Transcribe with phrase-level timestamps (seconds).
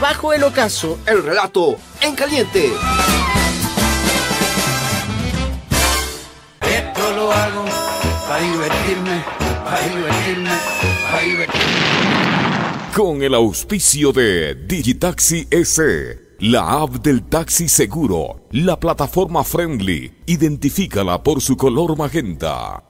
[0.00, 2.70] Bajo el ocaso, el relato en caliente.
[6.60, 7.64] Esto lo hago
[8.28, 9.24] para divertirme,
[9.64, 10.50] para divertirme,
[11.10, 12.92] para divertirme.
[12.94, 16.26] Con el auspicio de Digitaxi S.
[16.40, 22.84] La app del taxi seguro, la plataforma friendly, identifícala por su color magenta.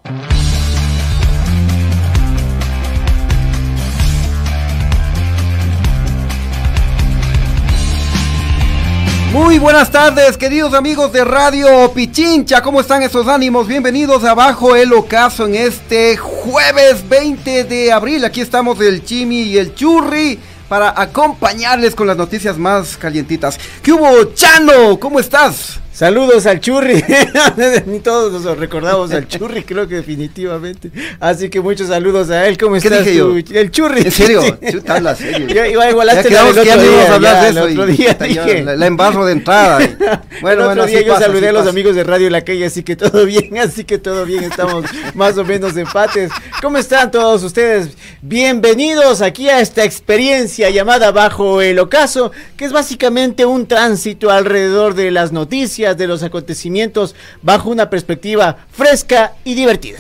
[9.37, 12.63] Muy buenas tardes, queridos amigos de Radio Pichincha.
[12.63, 13.69] ¿Cómo están esos ánimos?
[13.69, 18.25] Bienvenidos a Bajo el Ocaso en este jueves 20 de abril.
[18.25, 20.39] Aquí estamos el Chimi y el Churri
[20.71, 23.61] para acompañarles con las noticias más calientitas.
[23.83, 24.99] ¿Qué hubo, Chano?
[24.99, 25.81] ¿Cómo estás?
[25.97, 27.03] Saludos al churri.
[27.87, 30.91] Ni todos nos recordamos al churri, creo que definitivamente.
[31.19, 32.59] Así que muchos saludos a él.
[32.59, 33.43] ¿Cómo estás dije tú?
[33.55, 34.03] El churri.
[34.03, 34.43] ¿En serio?
[34.71, 35.47] Chuta, habla serio.
[35.49, 37.43] Ya, igual igualaste ya la quedamos que ya otro no íbamos día, a hablar ya,
[37.43, 37.65] de el eso.
[37.67, 38.65] otro día dije.
[38.65, 39.83] la, la embarro de entrada.
[39.83, 39.87] y-
[40.43, 41.71] Bueno, el bueno, otro día así yo pasa, saludé a los pasa.
[41.71, 45.39] amigos de Radio La Calle, así que todo bien, así que todo bien, estamos más
[45.39, 46.31] o menos empates.
[46.61, 47.89] ¿Cómo están todos ustedes?
[48.21, 54.93] Bienvenidos aquí a esta experiencia llamada Bajo el Ocaso, que es básicamente un tránsito alrededor
[54.95, 59.99] de las noticias, de los acontecimientos, bajo una perspectiva fresca y divertida.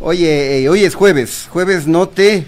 [0.00, 1.46] Oye, eh, hoy es jueves.
[1.50, 2.44] Jueves no te.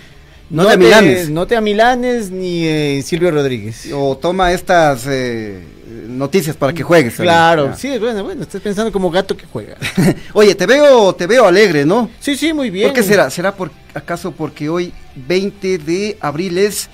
[0.51, 1.31] No, te te, amilanes.
[1.31, 3.89] no te amilanes ni eh, Silvio Rodríguez.
[3.95, 5.61] O toma estas eh,
[6.09, 7.15] noticias para que juegues.
[7.15, 7.77] Claro, Ya.
[7.77, 9.77] sí, bueno, bueno, estás pensando como gato que juega.
[10.33, 12.11] Oye, te veo, te veo alegre, ¿no?
[12.19, 12.89] Sí, sí, muy bien.
[12.89, 13.31] ¿Por qué será?
[13.31, 16.89] ¿Será por acaso porque hoy 20 de abril es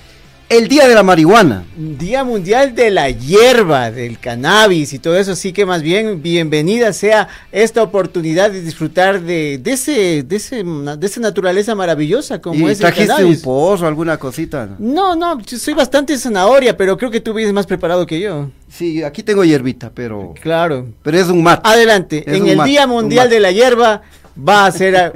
[0.49, 1.65] el día de la marihuana?
[1.77, 6.93] Día Mundial de la Hierba, del cannabis y todo eso, así que más bien bienvenida
[6.93, 12.61] sea esta oportunidad de disfrutar de, de ese, de ese, de esa naturaleza maravillosa como
[12.69, 13.43] ¿Y es el trajiste un cannabis.
[13.43, 14.69] pozo, alguna cosita?
[14.79, 18.51] No, no, yo soy bastante zanahoria, pero creo que tú vienes más preparado que yo.
[18.69, 20.87] Sí, aquí tengo hierbita, pero Claro.
[21.03, 21.69] pero es un mate.
[21.69, 24.03] Adelante, Es en un el mate, Día un Mundial de la Hierba
[24.37, 25.13] va a ser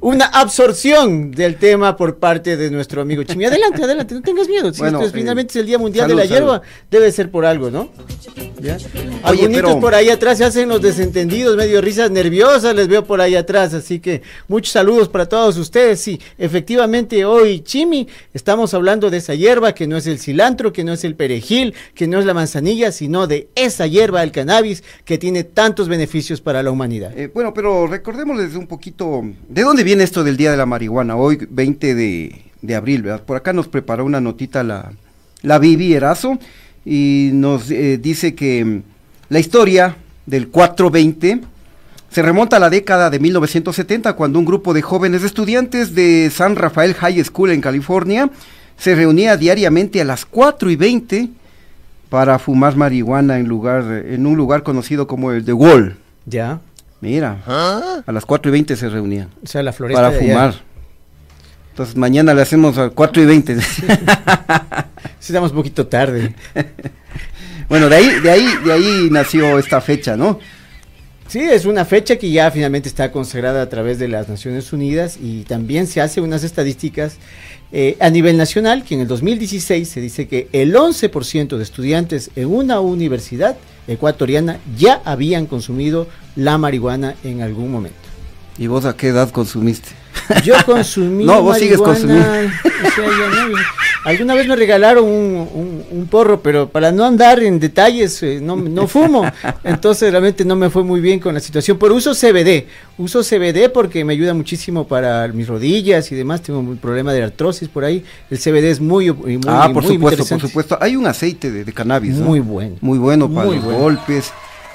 [0.00, 3.44] una absorción del tema por parte de nuestro amigo Chimi.
[3.46, 4.72] Adelante, adelante, no tengas miedo.
[4.72, 6.46] Si Bueno, esto es- eh, finalmente es el Día Mundial salud, de la salud.
[6.48, 7.90] Hierba, debe ser por algo, ¿no?
[8.60, 8.76] ¿Ya?
[9.22, 13.20] Algunitos pero- por ahí atrás se hacen los desentendidos, medio risas nerviosas, les veo por
[13.20, 16.00] ahí atrás, así que muchos saludos para todos ustedes.
[16.00, 20.84] Sí, efectivamente hoy, Chimi, estamos hablando de esa hierba que no es el cilantro, que
[20.84, 24.82] no es el perejil, que no es la manzanilla, sino de esa hierba, el cannabis,
[25.04, 27.16] que tiene tantos beneficios para la humanidad.
[27.16, 31.16] Eh, bueno, pero recordémosles un poquito, ¿de dónde viene esto del Día de la Marihuana?
[31.16, 33.22] Hoy, 20 de, abril, ¿verdad?
[33.24, 34.92] Por acá nos preparó una notita la,
[35.42, 36.38] la Vivi Erazo
[36.84, 38.82] y nos eh, dice que mm,
[39.28, 39.96] la historia
[40.26, 41.40] del 420
[42.10, 46.56] se remonta a la década de 1970, cuando un grupo de jóvenes estudiantes de San
[46.56, 48.30] Rafael High School en California
[48.78, 51.28] se reunía diariamente a las 4 y 20
[52.08, 55.98] para fumar marihuana en, lugar, en un lugar conocido como el The Wall.
[56.24, 56.60] ¿Ya?
[57.00, 60.32] Mira, a las 4 y 20 se reunían O sea, la floresta para de allá.
[60.32, 60.54] fumar.
[61.70, 63.56] Entonces mañana le hacemos a 4 y 20.
[65.20, 66.34] Sí, estamos un poquito tarde.
[67.68, 70.38] bueno, de ahí, de ahí, de ahí nació esta fecha, ¿no?
[71.28, 75.18] Sí, es una fecha que ya finalmente está consagrada a través de las Naciones Unidas
[75.20, 77.16] y también se hace unas estadísticas
[77.70, 82.30] eh, a nivel nacional que en el 2016 se dice que el 11% de estudiantes
[82.34, 83.56] en una universidad
[83.88, 86.06] ecuatoriana ya habían consumido
[86.36, 87.98] la marihuana en algún momento.
[88.58, 89.90] ¿Y vos a qué edad consumiste?
[90.44, 93.56] Yo consumí No, vos sigues marihuana, o sea, ya no,
[94.04, 98.38] alguna vez me regalaron un, un- un porro, pero para no andar en detalles, eh,
[98.42, 99.24] no, no fumo.
[99.64, 101.78] Entonces realmente no me fue muy bien con la situación.
[101.78, 102.66] Pero uso CBD.
[102.98, 106.42] Uso CBD porque me ayuda muchísimo para mis rodillas y demás.
[106.42, 108.04] Tengo un problema de artrosis por ahí.
[108.30, 110.78] El CBD es muy, muy, ah, por muy supuesto, por supuesto.
[110.80, 112.26] Hay un aceite de, de cannabis, ¿no?
[112.26, 112.76] Muy bueno.
[112.80, 113.78] Muy bueno para Muy los bueno.
[113.80, 114.30] golpes,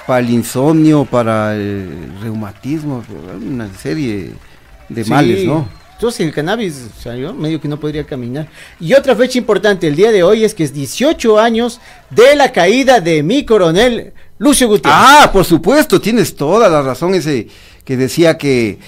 [0.06, 1.88] para el insomnio, para el
[2.22, 3.02] reumatismo,
[3.46, 4.30] una serie
[4.94, 5.10] de Sí.
[5.10, 5.68] males, ¿no?
[5.94, 8.48] Entonces el cannabis, o sea, yo medio que no podría caminar.
[8.80, 11.80] Y otra fecha importante el día de hoy es que es 18 años
[12.10, 14.98] de la caída de mi coronel Lucio Gutiérrez.
[15.00, 17.46] Ah, por supuesto, tienes toda la razón ese
[17.84, 18.78] que decía que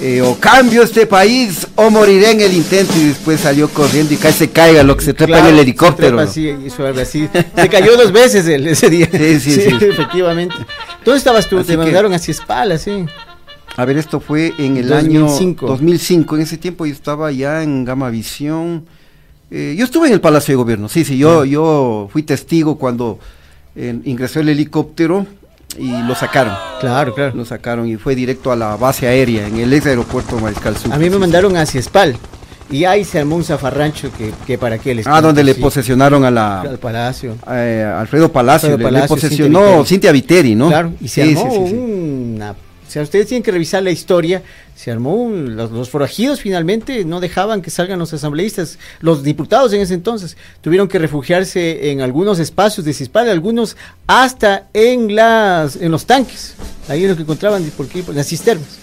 [0.00, 4.16] eh, o cambio este país o moriré en el intento y después salió corriendo y
[4.16, 6.16] casi se caiga lo que se trepa en el helicóptero.
[6.18, 7.28] Se, así, hizo algo así.
[7.54, 9.08] se cayó dos veces el, ese día.
[9.12, 9.68] Sí, sí, sí.
[9.80, 10.56] efectivamente.
[11.04, 11.58] ¿Dónde estabas tú?
[11.58, 13.04] Así Te que- mandaron así espalda, sí.
[13.76, 15.66] A ver, esto fue en el 2005.
[15.66, 16.36] año 2005.
[16.36, 18.84] En ese tiempo yo estaba ya en Gamavisión.
[19.50, 20.88] Eh, yo estuve en el Palacio de Gobierno.
[20.88, 23.18] Sí, sí, yo, yo fui testigo cuando
[23.76, 25.26] eh, ingresó el helicóptero
[25.78, 26.54] y lo sacaron.
[26.80, 27.34] Claro, claro.
[27.34, 30.92] Lo sacaron y fue directo a la base aérea en el ex aeropuerto Mariscal Sur.
[30.92, 32.16] A mí me Sí, mandaron hacia Espal.
[32.70, 35.60] Y ahí se armó un zafarrancho que, que para qué les Ah, donde le sí,
[35.60, 37.36] posesionaron a la al palacio.
[37.50, 39.86] eh, Alfredo Palacio, Alfredo le- le, Palacio, posesionó Cintia Viteri.
[39.88, 40.68] Cintia Viteri, ¿no?
[40.68, 41.74] Claro, y se Sí, armó sí, sí, sí.
[41.76, 42.54] una...
[42.86, 44.42] O sea, ustedes tienen que revisar la historia.
[44.76, 48.78] Se armó un- los, forajidos finalmente no dejaban que salgan los asambleístas.
[49.00, 53.76] Los diputados en ese entonces tuvieron que refugiarse en algunos espacios de Cispal, algunos
[54.06, 56.54] hasta en las en los tanques.
[56.88, 58.78] Ahí es lo que encontraban por aquí, por las cisternas.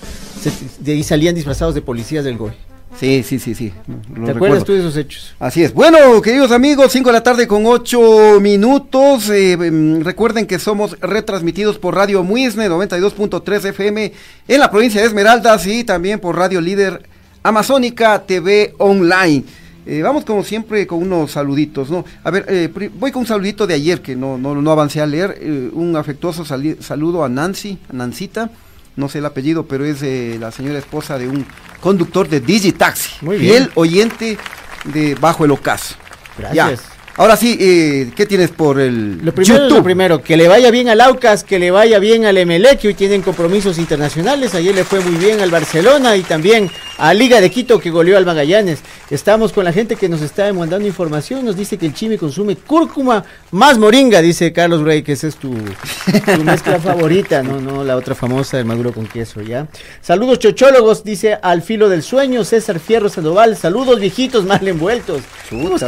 [0.80, 2.71] De ahí salían disfrazados de policías del GOE.
[3.00, 3.74] Sí, sí, sí, sí.
[3.88, 4.36] lo ¿Te recuerdo.
[4.36, 5.34] acuerdas tú de esos hechos?
[5.40, 5.74] Así es.
[5.74, 9.30] Bueno, queridos amigos, 5 de la tarde con 8 minutos.
[9.30, 14.14] Eh, mm, recuerden que somos retransmitidos por Radio Muisne 92.3 FM
[14.48, 17.02] en la provincia de Esmeraldas y también por Radio Líder
[17.42, 19.44] Amazónica TV Online.
[19.88, 22.06] Eh, vamos como siempre con unos saluditos, ¿no?
[22.24, 25.08] A ver, eh, voy con un saludito de ayer que no, no, no avancé a
[25.08, 25.40] leer.
[25.42, 28.52] eh, un afectuoso saludo a Nancy, a Nancita.
[28.96, 31.46] No sé el apellido, pero es eh, la señora esposa de un
[31.80, 33.26] conductor de Digitaxi.
[33.26, 33.72] Muy fiel bien.
[33.76, 34.38] oyente
[34.86, 35.96] de Bajo el Ocaso.
[36.38, 36.82] Gracias.
[36.82, 36.88] Ya.
[37.18, 39.78] Ahora sí, eh, ¿qué tienes por el Lo primero YouTube?
[39.78, 42.88] lo primero, que le vaya bien al Aucas, que le vaya bien al Emelec, que
[42.88, 44.56] hoy tienen compromisos internacionales.
[44.56, 46.70] Ayer le fue muy bien al Barcelona y también
[47.02, 48.80] a Liga de Quito que goleó al Magallanes.
[49.10, 51.44] Estamos con la gente que nos está mandando información.
[51.44, 55.36] Nos dice que el Chimi consume cúrcuma más moringa, dice Carlos Rey, que esa es
[55.36, 59.68] tu, tu mezcla favorita, no, no la otra famosa del maduro con queso, ¿ya?
[60.00, 63.58] Saludos chochólogos, dice al filo del sueño, César Fierro Sandoval.
[63.58, 65.24] Saludos viejitos mal envueltos.
[65.50, 65.80] ¿Cómo,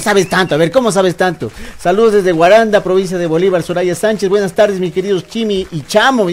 [0.00, 0.54] sabes tanto?
[0.54, 1.52] A ver, ¿cómo sabes tanto?
[1.78, 4.30] Saludos desde Guaranda, provincia de Bolívar, Soraya Sánchez.
[4.30, 6.30] Buenas tardes, mis queridos Chimi y Chamo.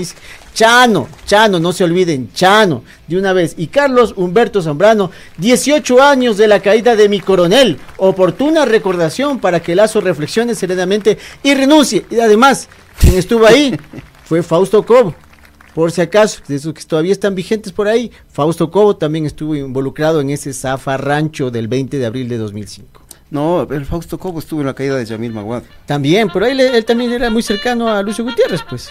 [0.60, 3.54] Chano, Chano, no se olviden, Chano, de una vez.
[3.56, 7.80] Y Carlos Humberto Zambrano, 18 años de la caída de mi coronel.
[7.96, 12.06] Oportuna recordación para que Lazo reflexione serenamente y renuncie.
[12.12, 12.68] Y además,
[13.00, 13.80] quien estuvo ahí
[14.26, 15.16] fue Fausto Cobo.
[15.74, 19.56] Por si acaso, de esos que todavía están vigentes por ahí, Fausto Cobo también estuvo
[19.56, 23.02] involucrado en ese zafarrancho del 20 de abril de 2005.
[23.32, 25.64] No, el Fausto Cobo estuvo en la caída de Yamil Maguad.
[25.86, 28.90] También, pero él, él también era muy cercano a Lucio Gutiérrez, pues.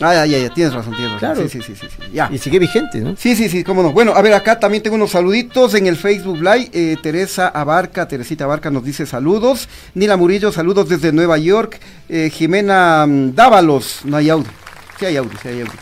[0.00, 1.34] Ah, ya, ya, ya, tienes razón, tienes razón.
[1.34, 1.48] Claro.
[1.48, 2.28] Sí, sí, sí, sí, sí, ya.
[2.32, 3.14] Y sigue vigente, ¿no?
[3.16, 3.92] Sí, sí, sí, cómo no.
[3.92, 6.70] Bueno, a ver, acá también tengo unos saluditos en el Facebook Live.
[6.72, 9.68] Eh, Teresa Abarca, Teresita Abarca nos dice saludos.
[9.94, 11.78] Nila Murillo, saludos desde Nueva York.
[12.08, 14.50] Eh, Jimena mm, Dávalos, no hay audio.
[14.98, 15.72] Sí hay audio, sí hay audio.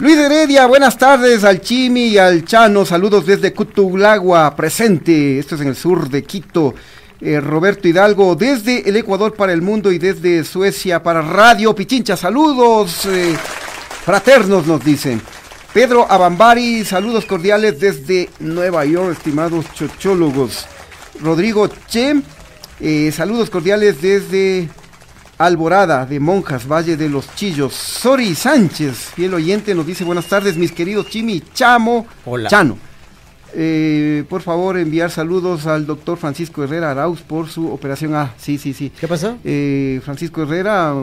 [0.00, 5.60] Luis Heredia, buenas tardes al Chimi y al Chano, saludos desde Cutulagua, presente, esto es
[5.60, 6.72] en el sur de Quito.
[7.20, 12.16] Eh, Roberto Hidalgo, desde el Ecuador para el mundo y desde Suecia para Radio Pichincha,
[12.16, 13.36] saludos eh,
[14.04, 15.20] fraternos nos dicen.
[15.72, 20.66] Pedro Abambari, saludos cordiales desde Nueva York, estimados chochólogos.
[21.20, 22.22] Rodrigo Che,
[22.78, 24.68] eh, saludos cordiales desde
[25.38, 27.74] Alborada de Monjas, Valle de los Chillos.
[27.74, 32.06] Sori Sánchez, fiel oyente, nos dice buenas tardes, mis queridos Chimi Chamo.
[32.24, 32.48] Hola.
[32.48, 32.87] Chano.
[33.54, 38.34] Eh, por favor, enviar saludos al doctor Francisco Herrera Arauz por su operación A.
[38.36, 38.92] Sí, sí, sí.
[39.00, 39.38] ¿Qué pasó?
[39.44, 40.94] Eh, Francisco Herrera,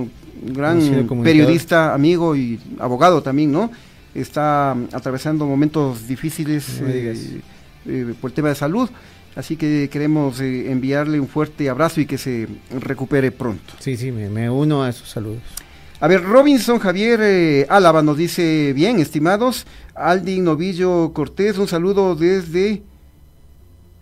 [0.43, 3.71] gran periodista, amigo y abogado también, ¿no?
[4.13, 7.41] Está atravesando momentos difíciles No eh,
[7.87, 8.89] eh, por el tema de salud,
[9.35, 12.47] así que queremos enviarle un fuerte abrazo y que se
[12.79, 13.73] recupere pronto.
[13.79, 15.41] Sí, sí, me, me uno a esos saludos.
[16.05, 22.13] A ver, Robinson Javier eh, Álava nos dice, bien, estimados, Aldin Novillo Cortés, un saludo
[22.13, 22.83] desde...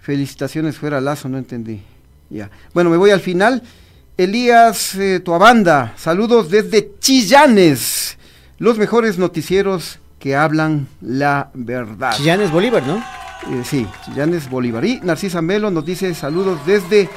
[0.01, 1.79] Felicitaciones fuera Lazo, no entendí.
[2.29, 2.49] Ya.
[2.73, 3.63] Bueno, me voy al final.
[4.17, 8.17] Elías eh, Tuabanda, saludos desde Chillanes,
[8.57, 12.17] los mejores noticieros que hablan la verdad.
[12.17, 12.97] Chillanes Bolívar, ¿no?
[12.97, 14.83] Eh, sí, Chillanes Bolívar.
[14.83, 17.07] Y Narcisa Melo nos dice saludos desde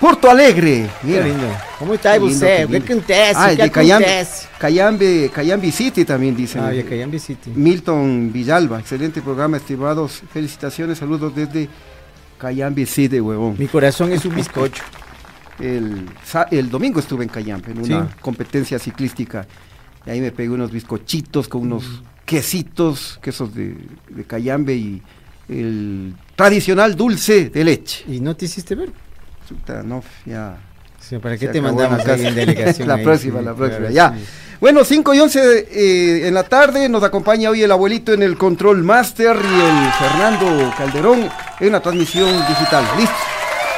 [0.00, 0.88] Porto Alegre.
[1.02, 1.22] Mira.
[1.22, 1.46] Qué lindo.
[1.78, 2.84] ¿Cómo está Qué lindo, qué ¿Qué lindo.
[2.84, 3.32] acontece?
[3.36, 4.48] Ah, ¿Qué de Cayambe, acontece?
[4.58, 6.62] Cayambe, Cayambe City también dicen.
[6.62, 7.50] Ah, ya Cayambe City.
[7.54, 10.22] Milton Villalba, excelente programa, estimados.
[10.32, 11.68] Felicitaciones, saludos desde
[12.38, 13.56] Cayambe City, huevón.
[13.58, 14.82] Mi corazón es un bizcocho.
[15.58, 16.06] El,
[16.50, 18.14] el domingo estuve en Cayambe, en una Sí.
[18.22, 19.46] competencia ciclística.
[20.06, 22.02] Y ahí me pegué unos bizcochitos con unos Mm.
[22.24, 23.76] quesitos, quesos de,
[24.08, 25.02] de Cayambe y
[25.50, 28.04] el tradicional dulce de leche.
[28.08, 28.90] ¿Y no te hiciste ver?
[29.50, 30.56] Chuta, no, ya
[31.00, 32.34] Sí, ¿Para qué Se te mandamos la ahí en casa.
[32.36, 32.88] delegación?
[32.88, 33.04] la ahí?
[33.04, 34.14] próxima, Sí, la próxima, claro, ya.
[34.16, 34.24] sí.
[34.60, 38.36] Bueno, 5 y 11 eh, en la tarde nos acompaña hoy el abuelito en el
[38.36, 41.28] Control Master y el Fernando Calderón
[41.58, 42.84] en una transmisión digital.
[42.98, 43.14] Listo.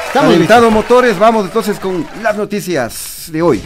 [0.09, 3.63] Estamos Calentado motores, vamos entonces con las noticias de hoy.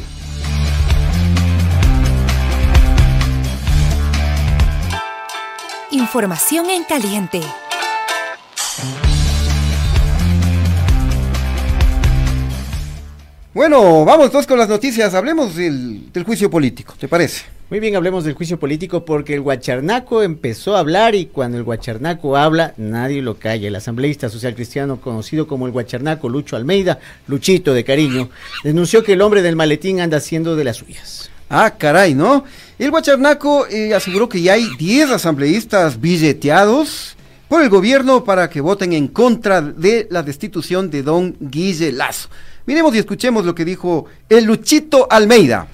[5.90, 7.40] Información en caliente.
[13.56, 15.14] Bueno, vamos entonces con las noticias.
[15.14, 17.46] Hablemos del, del juicio político, ¿te parece?
[17.70, 21.64] Muy bien, hablemos del juicio político porque el guacharnaco empezó a hablar y cuando el
[21.64, 23.66] guacharnaco habla, nadie lo calla.
[23.66, 26.98] El asambleísta social cristiano conocido como el guacharnaco, Lucho Almeida,
[27.28, 28.28] Luchito de cariño,
[28.62, 31.30] denunció que el hombre del maletín anda haciendo de las suyas.
[31.48, 32.44] Ah, caray, ¿no?
[32.78, 37.16] El Guacharnaco eh, aseguró que ya hay 10 asambleístas billeteados
[37.48, 42.28] por el gobierno para que voten en contra de la destitución de don Guille Lazo.
[42.66, 45.68] Miremos y escuchemos lo que dijo el Luchito Almeida.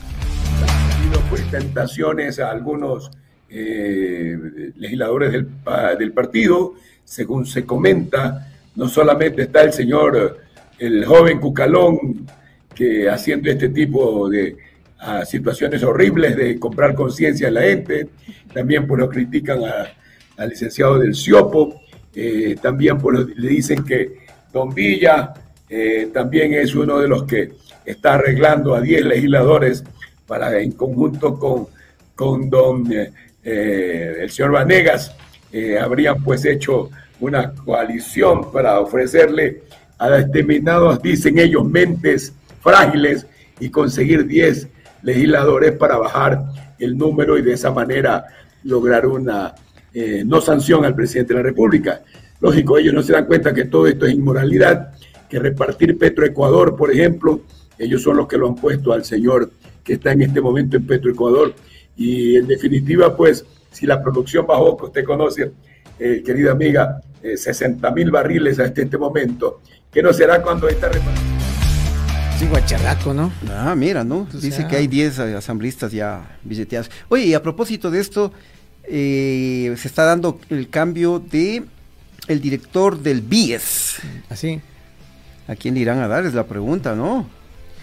[1.00, 3.10] habido pues a algunos
[3.48, 4.38] eh,
[4.76, 5.48] legisladores del,
[5.98, 8.46] del partido, según se comenta,
[8.76, 10.38] no solamente está el señor,
[10.78, 12.26] el joven Cucalón,
[12.74, 14.56] que haciendo este tipo de
[15.24, 18.08] situaciones horribles de comprar conciencia en la gente,
[18.52, 19.86] también pues lo critican a-
[20.36, 21.80] al licenciado del Ciopo,
[22.14, 24.18] eh, también pues le dicen que
[24.52, 25.32] Don Villa
[25.74, 27.52] eh, también es uno de los que
[27.86, 29.82] está arreglando a 10 legisladores
[30.26, 31.66] para en conjunto con,
[32.14, 33.10] con don eh,
[33.42, 35.16] eh, el señor Vanegas
[35.80, 39.62] habrían pues hecho una coalición para ofrecerle
[39.96, 43.26] a determinados, dicen ellos, mentes frágiles
[43.58, 44.68] y conseguir 10
[45.02, 46.42] legisladores para bajar
[46.78, 48.26] el número y de esa manera
[48.64, 49.54] lograr una
[50.24, 52.02] no sanción al presidente de la República.
[52.40, 54.92] Lógico, ellos no se dan cuenta que todo esto es inmoralidad,
[55.32, 57.40] que repartir Petroecuador, por ejemplo,
[57.78, 59.50] ellos son los que lo han puesto al señor
[59.82, 61.54] que está en este momento en Petroecuador.
[61.96, 65.50] Y en definitiva, pues, si la producción bajó, que usted conoce,
[65.98, 70.90] eh, querida amiga, eh, 60 mil barriles hasta este momento, ¿qué no será cuando esta
[70.90, 71.32] repartición?
[72.38, 72.46] Sí,
[73.14, 73.32] ¿no?
[73.48, 74.28] Ah, mira, ¿no?
[74.30, 76.90] O Dice sea- que hay 10 eh, asambleístas ya billeteados.
[77.08, 78.34] Oye, y a propósito de esto,
[78.84, 81.62] eh, se está dando el cambio de
[82.28, 83.96] el director del BIES.
[84.28, 84.60] Así.
[85.48, 86.24] ¿A quién le irán a dar?
[86.24, 87.26] Es la pregunta, ¿no?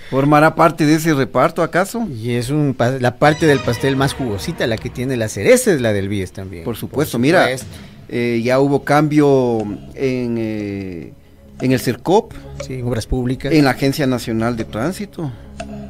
[0.09, 2.07] ¿Formará parte de ese reparto acaso?
[2.09, 5.71] Y es un pa- la parte del pastel más jugosita, la que tiene la cereza
[5.71, 6.63] es la del BIES también.
[6.63, 7.67] Por supuesto, mira, supuesto.
[8.09, 9.59] eh, ya hubo cambio
[9.93, 11.13] en, eh,
[11.61, 12.33] en el CERCOP,
[12.65, 13.53] Sí, obras públicas.
[13.53, 15.31] en la Agencia Nacional de Tránsito,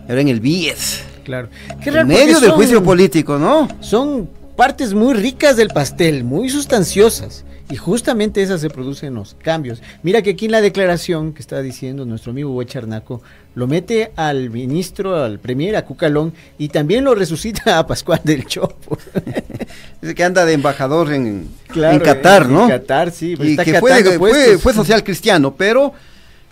[0.10, 1.04] ahora en el BIES.
[1.24, 1.48] Claro.
[1.82, 3.68] Qué En medio del juicio político, ¿no?
[3.80, 7.46] Son partes muy ricas del pastel, muy sustanciosas.
[7.72, 9.82] Y justamente esas se producen los cambios.
[10.02, 13.22] Mira que aquí en la declaración que está diciendo nuestro amigo Huecharnaco,
[13.54, 18.46] lo mete al ministro, al premier, a Cucalón, y también lo resucita a Pascual del
[18.46, 18.98] Chopo.
[20.02, 22.68] Dice que anda de embajador en, Claro, en Qatar, en ¿no?
[22.68, 25.94] Qatar, sí, pues Y está que fue, fue, fue social cristiano, pero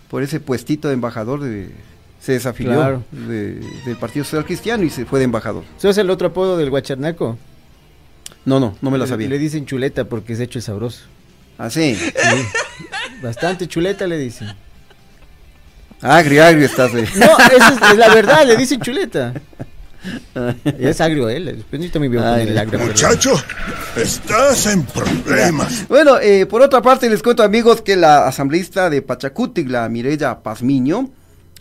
[0.09, 1.69] por ese puestito de embajador de-
[2.21, 3.03] se desafilió Claro.
[3.11, 5.63] de- del Partido Social Cristiano y se fue de embajador.
[5.77, 7.37] ¿Sabes el otro apodo del Huacharnaco?
[8.47, 9.27] No, no, no me la Le- sabía.
[9.29, 11.01] Le dicen chuleta porque es hecho el sabroso.
[11.59, 11.95] Así.
[11.95, 12.11] Sí,
[13.21, 14.47] bastante chuleta le dicen.
[16.01, 16.93] Agrio, agrio estás.
[16.93, 17.07] eh.
[17.15, 17.25] No,
[17.55, 19.33] eso es, es la verdad, le dicen chuleta.
[20.79, 22.79] Es agrio él, después necesito mi el agrio.
[22.79, 23.33] Muchacho,
[23.97, 25.85] estás en problemas.
[25.89, 30.39] Bueno, eh, por otra parte les cuento amigos que la asambleísta de Pachacutic, la Mireya
[30.43, 31.09] Pazmiño,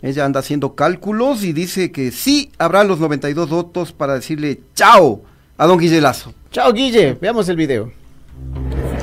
[0.01, 5.23] ella anda haciendo cálculos y dice que sí habrá los 92 votos para decirle chao
[5.57, 6.33] a don Guille Lazo.
[6.51, 7.91] Chao Guille, veamos el video.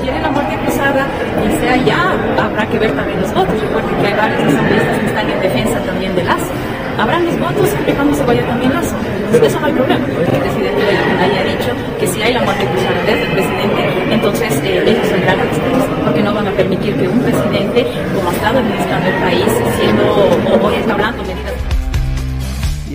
[0.01, 1.07] quiere la muerte cruzada
[1.47, 3.61] y sea ya, habrá que ver también los votos.
[3.61, 6.53] Recuerden que hay varios asambleístas que están en defensa también de Lazo.
[6.99, 8.97] Habrán los votos y cuando se vaya también Lazo.
[9.31, 11.71] Por eso no hay problema, el presidente de la haya dicho
[12.01, 16.05] que si hay la muerte cruzada desde el presidente, entonces eh, ellos tendrán que respetar,
[16.05, 20.03] porque no van a permitir que un presidente, como ha estado administrando el país, siendo
[20.07, 21.74] o, o entablando medidas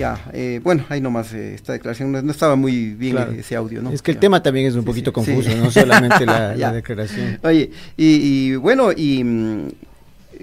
[0.00, 3.32] Ya, eh, bueno, ahí nomás eh, esta declaración, no, no estaba muy bien Claro.
[3.32, 3.90] ese audio, ¿no?
[3.92, 4.20] Es que el Ya.
[4.20, 5.56] tema también es un Sí, poquito sí, confuso, sí.
[5.56, 7.38] no solamente la, declaración.
[7.42, 9.68] Oye, y, y bueno, y mm,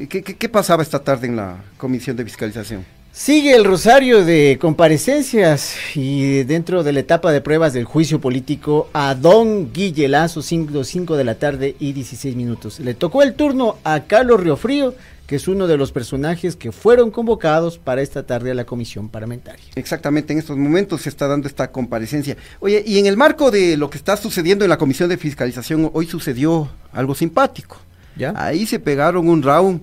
[0.10, 2.86] ¿qué, qué, qué pasaba esta tarde en la comisión de fiscalización?
[3.12, 8.90] Sigue el rosario de comparecencias y dentro de la etapa de pruebas del juicio político
[8.94, 12.80] a don Guille Lazo, 5 de la tarde y 16 minutos.
[12.80, 14.94] Le tocó el turno a Carlos Riofrío,
[15.28, 19.10] que es uno de los personajes que fueron convocados para esta tarde a la comisión
[19.10, 19.66] parlamentaria.
[19.76, 22.38] Exactamente, en estos momentos se está dando esta comparecencia.
[22.62, 25.92] Oye, y en el marco de lo que está sucediendo en la comisión de fiscalización,
[25.94, 27.78] hoy sucedió algo simpático.
[28.16, 28.34] ¿Ya?
[28.38, 29.82] Ahí se pegaron un round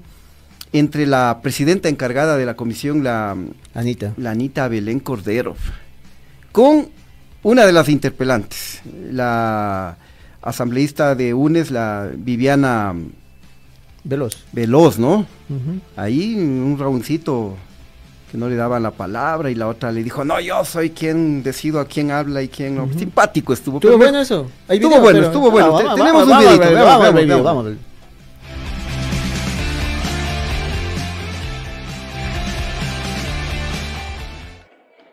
[0.73, 3.37] entre la presidenta encargada de la comisión, la,
[3.75, 4.15] Anita.
[4.17, 5.57] la Anita Belén Cordero,
[6.53, 6.89] con
[7.43, 9.99] una de las interpelantes, la
[10.41, 12.95] asambleísta de UNES, la Viviana
[14.05, 14.37] Veloz.
[14.53, 15.27] Veloz, ¿no?
[15.97, 17.57] Ahí un raboncito
[18.31, 21.43] que no le daban la palabra y la otra le dijo, no, yo soy quien
[21.43, 22.89] decido a quién habla y quién no.
[22.99, 23.79] Simpático estuvo.
[23.79, 24.51] ¿Estuvo bueno eso?
[24.69, 25.03] ¿Hay Estuvo video?
[25.03, 25.67] bueno, Pero- estuvo bueno.
[25.79, 27.77] Ah, vamos, tenemos vamos, un videito, vamos, vamos.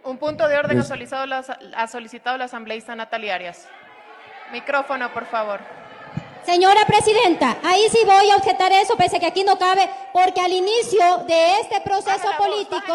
[0.03, 1.39] Un punto de orden ha solicitado, la,
[1.75, 3.67] ha solicitado la asambleísta Natalia Arias.
[4.51, 5.59] Micrófono, por favor.
[6.45, 10.41] Señora Presidenta, ahí sí voy a objetar eso, pese a que aquí no cabe, porque
[10.41, 12.93] al inicio de este proceso voz, político,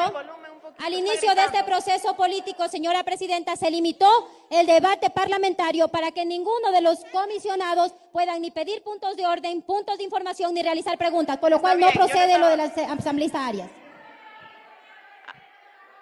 [0.84, 4.08] al inicio de este proceso político, señora Presidenta, se limitó
[4.50, 9.62] el debate parlamentario para que ninguno de los comisionados puedan ni pedir puntos de orden,
[9.62, 12.86] puntos de información, ni realizar preguntas, por lo cual no bien, procede lo de estaba-
[12.88, 13.70] la asambleísta Arias.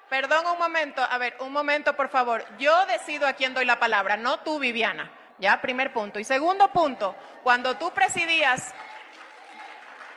[0.09, 2.44] Perdón un momento, a ver, un momento, por favor.
[2.59, 5.11] Yo decido a quién doy la palabra, no tú, Viviana.
[5.38, 6.18] Ya, primer punto.
[6.18, 8.73] Y segundo punto, cuando tú presidías,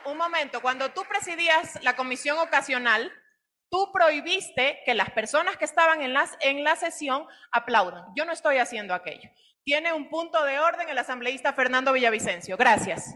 [0.04, 3.12] un momento, cuando tú presidías la comisión ocasional,
[3.70, 8.04] tú prohibiste que las personas que estaban en, las, en la sesión aplaudan.
[8.16, 9.28] Yo no estoy haciendo aquello.
[9.64, 12.56] Tiene un punto de orden el asambleísta Fernando Villavicencio.
[12.56, 13.14] Gracias.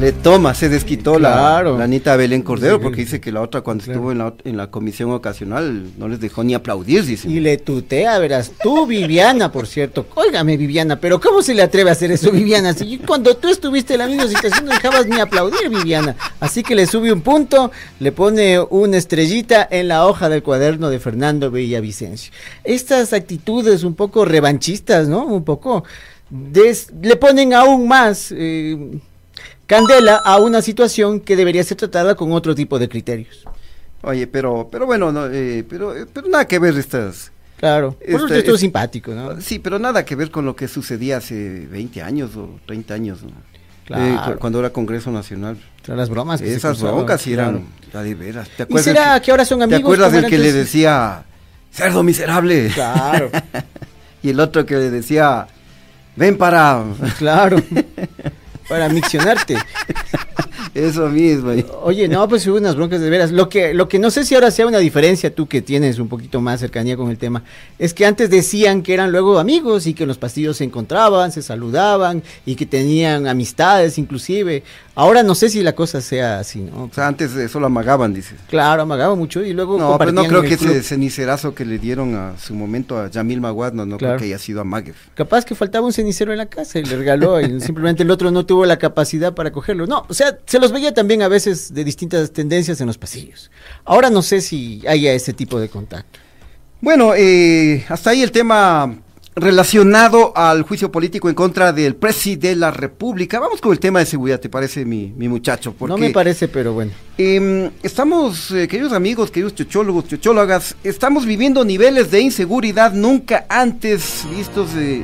[0.00, 1.72] Le toma, se desquitó Claro.
[1.72, 3.98] la, la Anita Belén Cordero Sí, porque dice que la otra cuando Claro.
[3.98, 7.28] estuvo en la, en la comisión ocasional no les dejó ni aplaudir, dice.
[7.28, 10.06] Y le tutea, verás, tú Viviana, por cierto.
[10.14, 12.72] Óigame Viviana, pero ¿cómo se le atreve a hacer eso Viviana?
[12.72, 16.16] Si cuando tú estuviste en la misma situación no dejabas ni aplaudir Viviana.
[16.40, 20.88] Así que le sube un punto, le pone una estrellita en la hoja del cuaderno
[20.88, 22.32] de Fernando Villavicencio.
[22.64, 25.26] Estas actitudes un poco revanchistas, ¿no?
[25.26, 25.84] Un poco
[26.30, 28.78] des- le ponen aún más eh,
[29.66, 33.44] candela a una situación que debería ser tratada con otro tipo de criterios.
[34.02, 37.30] Oye, pero, pero bueno, no, eh, pero, eh, pero nada que ver estas.
[37.58, 39.38] Claro, por eso estuvo es- simpático, ¿no?
[39.40, 43.22] Sí, pero nada que ver con lo que sucedía hace 20 años o 30 años,
[43.22, 43.32] ¿no?
[43.84, 44.04] Claro.
[44.04, 45.58] Eh, cu- cuando era Congreso Nacional.
[45.82, 46.40] Tras las bromas.
[46.40, 47.66] que Esas broncas sí eran claro.
[47.92, 48.48] la de veras.
[48.48, 51.24] ¿Te ¿Y acuerdas será que ahora son amigos ¿Te acuerdas del que le decía,
[51.72, 52.70] cerdo miserable?
[52.72, 53.30] Claro,
[54.22, 55.46] y el otro que le decía,
[56.16, 56.82] ven para...
[57.18, 57.58] claro.
[58.70, 59.56] Para miccionarte.
[60.74, 61.50] Eso mismo.
[61.82, 63.32] Oye, no, pues hubo unas broncas de veras.
[63.32, 66.08] Lo que, lo que no sé si ahora sea una diferencia, tú que tienes un
[66.08, 67.42] poquito más cercanía con el tema,
[67.78, 71.32] es que antes decían que eran luego amigos y que en los pasillos se encontraban,
[71.32, 74.62] se saludaban y que tenían amistades inclusive.
[74.94, 76.84] Ahora no sé si la cosa sea así, ¿no?
[76.84, 78.34] O sea, antes eso lo amagaban, dice.
[78.48, 80.72] Claro, amagaba mucho y luego No, pero no compartían creo que club.
[80.72, 84.16] ese cenicerazo que le dieron a su momento a Yamil Maguad, no, no Claro.
[84.16, 84.92] creo que haya sido amague.
[85.14, 88.30] Capaz que faltaba un cenicero en la casa y le regaló y simplemente el otro
[88.30, 89.86] no tuvo la capacidad para cogerlo.
[89.86, 93.50] No, o sea, se los veía también a veces de distintas tendencias en los pasillos.
[93.84, 96.20] Ahora no sé si haya ese tipo de contacto.
[96.80, 99.02] Bueno, eh, hasta ahí el tema
[99.34, 103.38] relacionado al juicio político en contra del presidente de la República.
[103.38, 105.74] Vamos con el tema de seguridad, ¿te parece, mi, mi muchacho?
[105.76, 106.92] Porque, No me parece, pero bueno.
[107.16, 114.26] Em, estamos, eh, queridos amigos, queridos chochólogos, chochólogas, estamos viviendo niveles de inseguridad nunca antes
[114.36, 115.02] vistos eh,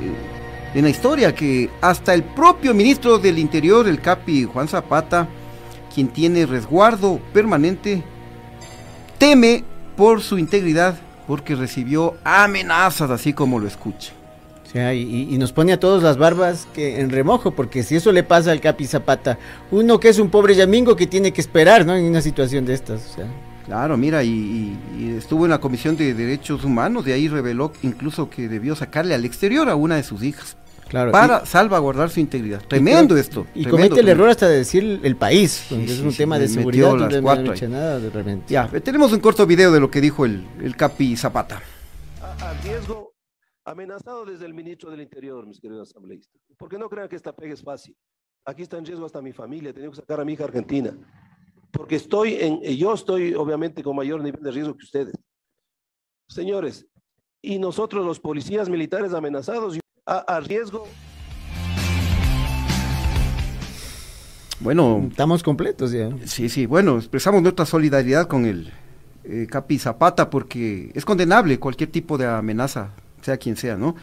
[0.75, 5.29] en la historia, que hasta el propio ministro del Interior, el Capi Juan Zapata,
[5.97, 8.05] quien tiene resguardo permanente,
[9.17, 9.65] teme
[9.97, 10.95] por su integridad
[11.27, 14.13] porque recibió amenazas, así como lo escucha.
[14.67, 18.13] O sea, y, nos pone a todos las barbas que en remojo, porque si eso
[18.13, 19.39] le pasa al Capi Zapata,
[19.71, 21.97] uno que es un pobre yamingo que tiene que esperar, ¿no?
[21.97, 23.07] En una situación de estas.
[23.11, 23.27] O sea,
[23.65, 27.73] Claro, mira, y, y- y estuvo en la Comisión de Derechos Humanos, de ahí reveló
[27.83, 30.57] incluso que debió sacarle al exterior a una de sus hijas
[30.89, 31.13] claro.
[31.13, 32.63] para salvaguardar su integridad.
[32.65, 33.41] y- Tremendo y- esto.
[33.55, 34.13] Y tremendo, comete el tremendo.
[34.13, 36.49] error hasta de decir el país, porque Sí, es sí, un sí, tema de le
[36.49, 38.45] metió seguridad, las no cuatro echa nada de repente.
[38.53, 41.63] Ya, eh, tenemos un corto video de lo que dijo el, el Capi Zapata.
[42.23, 43.15] a, a riesgo
[43.65, 46.41] amenazado desde el ministro del Interior, mis queridos asambleístas.
[46.57, 47.97] Porque no crean que esta pega es fácil.
[48.45, 50.97] Aquí está en riesgo hasta mi familia, tengo que sacar a mi hija argentina.
[51.73, 55.15] Porque estoy en, eh, yo estoy obviamente con mayor nivel de riesgo que ustedes.
[56.29, 56.87] Señores,
[57.43, 60.87] y nosotros los policías militares amenazados a, a riesgo
[64.61, 66.09] Bueno, Estamos completos ya.
[66.25, 68.73] sí, sí, bueno, expresamos nuestra solidaridad con el
[69.25, 72.91] eh, Capi Zapata porque es condenable cualquier tipo de amenaza,
[73.21, 73.97] sea quien sea, ¿no?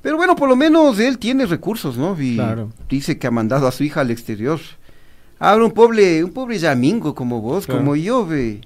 [0.00, 2.16] Pero bueno, por lo menos él tiene recursos, ¿no?
[2.20, 2.70] Y Claro.
[2.88, 4.60] dice que ha mandado a su hija al exterior.
[5.40, 7.80] Ahora un pobre, un pobre yamingo como vos, Claro.
[7.80, 8.60] como yo, ve.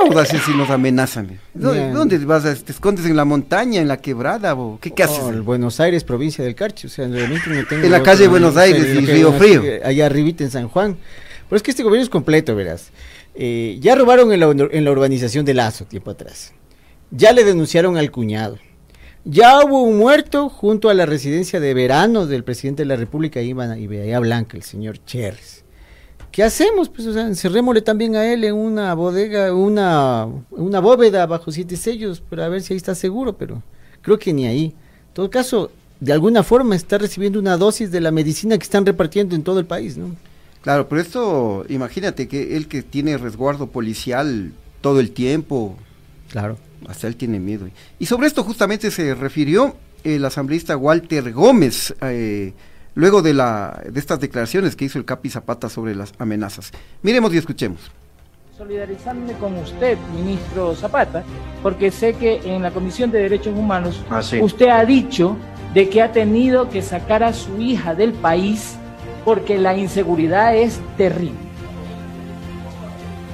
[0.00, 1.38] ¿Qué vamos a hacer si nos amenazan?
[1.52, 4.54] ¿Dónde, vas a, te escondes en la montaña, en la quebrada?
[4.54, 5.20] o ¿Qué, qué haces?
[5.22, 8.26] Oh, el Buenos Aires, provincia del Carchi, o sea, realmente no tengo En la calle
[8.26, 9.80] Buenos no sé, Aires en y Río Buenos Frío.
[9.84, 10.96] Allá arribita en San Juan.
[11.48, 12.90] Pero es que este gobierno es completo, verás.
[13.34, 16.54] Eh, ya robaron en la, en la urbanización de Lazo tiempo atrás.
[17.10, 18.58] Ya le denunciaron al cuñado.
[19.24, 23.42] Ya hubo un muerto junto a la residencia de verano del presidente de la República,
[23.42, 25.59] Iván Bahía Blanca, el señor Cherres.
[26.32, 26.88] ¿Qué hacemos?
[26.88, 31.76] Pues, o sea, encerrémosle también a él en una bodega, una, una bóveda bajo siete
[31.76, 33.62] sellos, para ver si ahí está seguro, pero
[34.02, 34.64] creo que ni ahí.
[34.66, 38.86] En todo caso, de alguna forma está recibiendo una dosis de la medicina que están
[38.86, 40.14] repartiendo en todo el país, ¿no?
[40.62, 45.76] Claro, pero esto, imagínate que él que tiene resguardo policial todo el tiempo,
[46.30, 46.58] Claro.
[46.86, 47.66] hasta él tiene miedo.
[47.98, 52.52] Y sobre esto justamente se refirió el asambleísta Walter Gómez, eh,
[52.94, 56.72] luego de, la, de estas declaraciones que hizo el Capi Zapata sobre las amenazas.
[57.02, 57.90] Miremos y escuchemos.
[58.58, 61.22] solidarizarme con usted, ministro Zapata,
[61.62, 64.38] porque sé que en la Comisión de Derechos Humanos Ah, sí.
[64.42, 65.36] usted ha dicho
[65.72, 68.74] de que ha tenido que sacar a su hija del país
[69.24, 71.38] porque la inseguridad es terrible.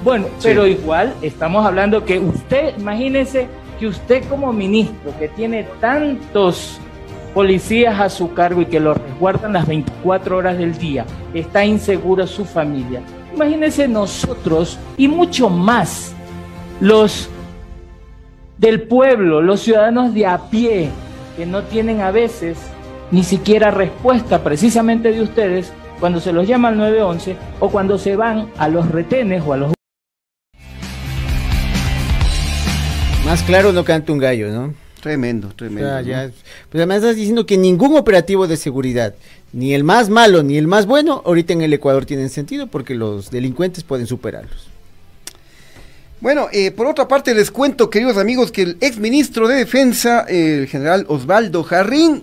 [0.05, 0.49] Bueno, Sí.
[0.49, 3.49] pero igual estamos hablando que usted, imagínese
[3.81, 6.79] que usted como ministro que tiene tantos
[7.37, 12.27] policías a su cargo y que lo resguardan las 24 horas del día, está insegura
[12.27, 13.03] su familia.
[13.35, 16.15] Imagínense nosotros y mucho más
[16.81, 17.29] los
[18.57, 20.89] del pueblo, los ciudadanos de a pie,
[21.37, 22.57] que no tienen a veces
[23.11, 25.71] ni siquiera respuesta precisamente de ustedes
[26.01, 29.59] cuando se los llama al 911 o cuando se van a los retenes o a
[29.59, 29.75] los
[33.27, 34.86] Más claro no canta un gallo, ¿no?
[35.01, 35.89] Tremendo, O tremendo.
[35.89, 36.09] sea, ¿no?
[36.09, 36.31] ya-
[36.71, 39.15] pues además estás diciendo que ningún operativo de seguridad,
[39.53, 42.95] ni el más malo ni el más bueno, ahorita en el Ecuador tienen sentido porque
[42.95, 44.69] los delincuentes pueden superarlos.
[46.21, 50.67] Bueno, eh, por otra parte les cuento, queridos amigos, que el exministro de Defensa, el
[50.67, 52.23] general Osvaldo Jarrín,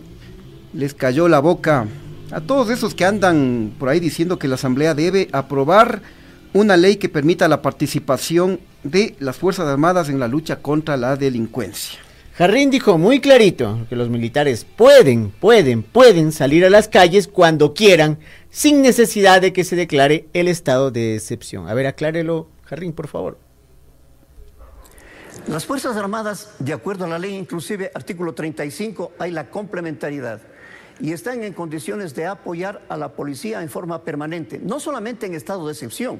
[0.74, 1.86] les cayó la boca
[2.32, 6.02] a todos esos que andan por ahí diciendo que la Asamblea debe aprobar
[6.54, 11.16] una ley que permita la participación de las Fuerzas Armadas en la lucha contra la
[11.16, 12.00] delincuencia.
[12.36, 17.76] Jarrín dijo muy clarito que los militares pueden, pueden, pueden salir a las calles cuando
[17.76, 18.18] quieran,
[18.50, 21.70] sin necesidad de que se declare el estado de excepción.
[21.70, 23.38] A ver, aclárelo, Jarrín, por favor.
[25.46, 30.42] Las Fuerzas Armadas, de acuerdo a la ley, inclusive artículo 35, hay la complementariedad
[31.00, 35.36] y están en condiciones de apoyar a la policía en forma permanente, no solamente en
[35.36, 36.20] estado de excepción.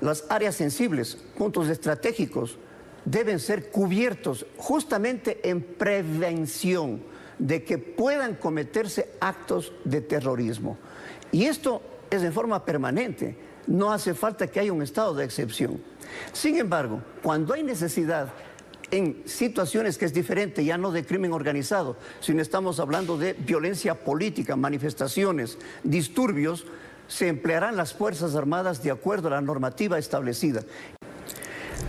[0.00, 2.56] Las áreas sensibles, puntos estratégicos,
[3.04, 7.02] deben ser cubiertos justamente en prevención
[7.38, 10.78] de que puedan cometerse actos de terrorismo.
[11.32, 13.36] Y esto es en forma permanente,
[13.66, 15.80] no hace falta que haya un estado de excepción.
[16.32, 18.28] Sin embargo, cuando hay necesidad
[18.90, 23.94] en situaciones que es diferente, ya no de crimen organizado, sino estamos hablando de violencia
[23.94, 26.66] política, manifestaciones, disturbios,
[27.08, 30.62] se emplearán las Fuerzas Armadas de acuerdo a la normativa establecida.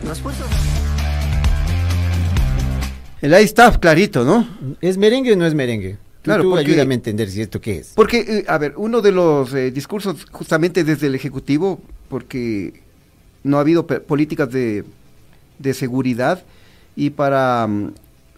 [0.04, 0.48] Las Fuerzas
[3.26, 4.48] El ahí está clarito, ¿no?
[4.82, 5.98] ¿Es merengue o no es merengue?
[6.22, 7.94] Claro, Tú porque- ayúdame a entender si esto qué es.
[7.96, 12.84] Porque, eh, a ver, uno de los eh, discursos justamente desde el Ejecutivo, porque
[13.44, 14.84] no ha habido políticas de,
[15.58, 16.44] de seguridad
[16.96, 17.94] y para mm,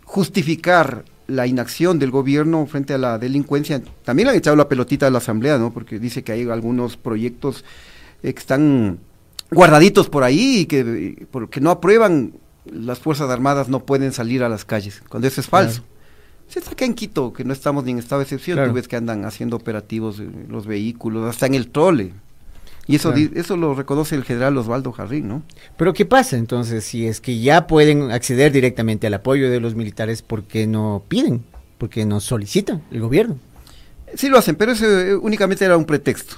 [0.05, 5.07] justificar la inacción del gobierno frente a la delincuencia, también le han echado la pelotita
[5.07, 5.73] a la Asamblea, ¿no?
[5.73, 7.65] Porque dice que hay algunos proyectos
[8.23, 8.99] eh, que están
[9.51, 12.31] guardaditos por ahí y que porque no aprueban,
[12.73, 15.83] las Fuerzas Armadas no pueden salir a las calles, cuando eso es falso.
[16.47, 18.69] Se está acá en Quito, que no estamos ni en estado de excepción, Claro.
[18.69, 22.13] tú ves que andan haciendo operativos eh, los vehículos, hasta en el trole.
[22.87, 23.31] Y eso, Claro.
[23.35, 25.43] eso lo reconoce el general Osvaldo Jarrín, ¿no?
[25.77, 29.75] Pero ¿qué pasa entonces si es que ya pueden acceder directamente al apoyo de los
[29.75, 31.43] militares, ¿por qué no piden?
[31.77, 33.37] ¿Por qué no solicitan el gobierno?
[34.15, 36.35] Sí lo hacen, pero eso eh, únicamente era un pretexto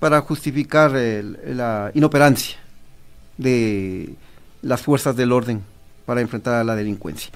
[0.00, 2.56] para justificar el- la inoperancia
[3.36, 4.14] de
[4.62, 5.62] las fuerzas del orden
[6.06, 7.30] para enfrentar a la delincuencia.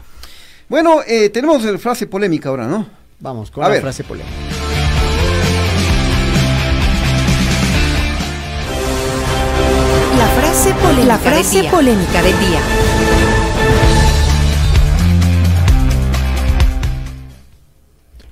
[0.68, 2.87] Bueno, eh, tenemos la frase polémica ahora, ¿no?
[3.20, 3.82] Vamos con A la ver.
[3.82, 4.35] frase polémica.
[10.18, 11.70] La frase polémica, la frase del día.
[11.70, 12.61] polémica del día.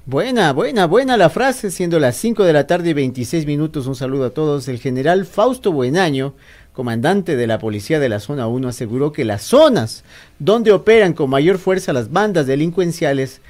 [0.06, 3.86] Buena, buena, buena la frase, siendo las 5 de la tarde y 26 minutos.
[3.86, 4.66] Un saludo a todos.
[4.68, 6.34] El general Fausto Buenaño,
[6.80, 10.02] comandante de la policía de la zona 1, aseguró que las zonas
[10.38, 13.42] donde operan con mayor fuerza las bandas delincuenciales,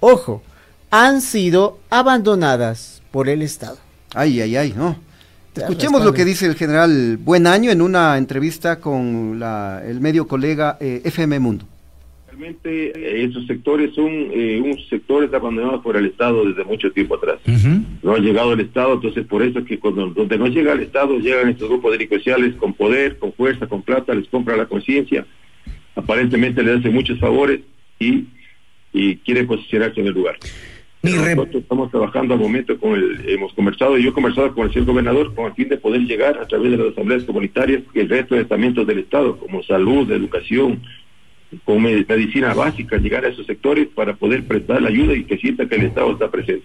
[0.00, 0.42] ojo,
[0.90, 3.78] han sido abandonadas por el Estado.
[4.12, 4.96] Ay, ay, ay, ¿no?
[5.56, 10.28] Escuchemos lo que dice el general Buen Año en una entrevista con la, el medio
[10.28, 11.64] colega eh, FM Mundo.
[12.36, 17.14] Realmente eh, esos sectores son eh, unos sectores abandonados por el Estado desde mucho tiempo
[17.14, 17.38] atrás.
[18.02, 20.80] No ha llegado el Estado, entonces por eso es que cuando, donde no llega el
[20.80, 25.24] Estado llegan estos grupos delincuenciales con poder, con fuerza, con plata, les compra la conciencia,
[25.94, 27.60] aparentemente les hace muchos favores
[28.00, 28.24] y,
[28.92, 30.36] y quiere posicionarse en el lugar.
[31.02, 34.86] Nosotros estamos trabajando al momento con el, hemos conversado, yo he conversado con el señor
[34.86, 38.08] gobernador con el fin de poder llegar a través de las asambleas comunitarias y el
[38.08, 40.82] resto de estamentos del Estado, como salud, educación,
[41.64, 45.36] con me- medicina básica, llegar a esos sectores para poder prestar la ayuda y que
[45.38, 46.64] sienta que el Estado está presente.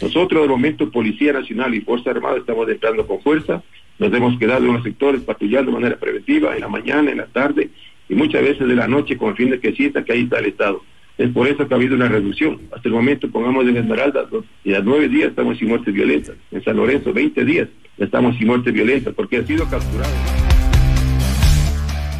[0.00, 3.62] Nosotros, de momento, Policía Nacional y Fuerza Armada estamos entrando con fuerza,
[3.98, 7.26] nos hemos quedado en los sectores patrullando de manera preventiva, en la mañana, en la
[7.26, 7.70] tarde
[8.08, 10.38] y muchas veces de la noche con el fin de que sienta que ahí está
[10.38, 10.82] el Estado.
[11.18, 12.60] Es por eso que ha habido una reducción.
[12.70, 14.28] Hasta el momento, pongamos en Esmeralda,
[14.62, 16.36] y a nueve días estamos sin muertes violentas.
[16.52, 20.12] En San Lorenzo, 20 días estamos sin muertes violentas porque ha sido capturado.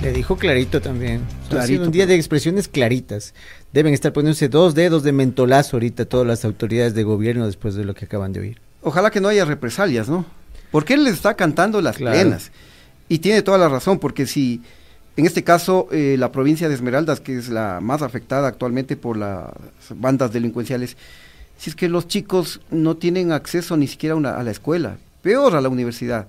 [0.02, 1.22] Le dijo clarito también.
[1.46, 3.34] Ha Clarito, sido un día de expresiones claritas.
[3.72, 7.84] Deben estar poniéndose dos dedos de mentolazo ahorita todas las autoridades de gobierno después de
[7.84, 8.60] lo que acaban de oír.
[8.82, 10.24] Ojalá que no haya represalias, ¿no?
[10.70, 12.16] Porque él le está cantando las Claro.
[12.16, 12.52] plenas.
[13.08, 14.62] Y tiene toda la razón, porque si,
[15.16, 19.16] en este caso, eh, la provincia de Esmeraldas, que es la más afectada actualmente por
[19.16, 19.50] las
[19.96, 20.96] bandas delincuenciales,
[21.58, 24.98] si es que los chicos no tienen acceso ni siquiera a, una- a la escuela,
[25.22, 26.28] peor a la universidad,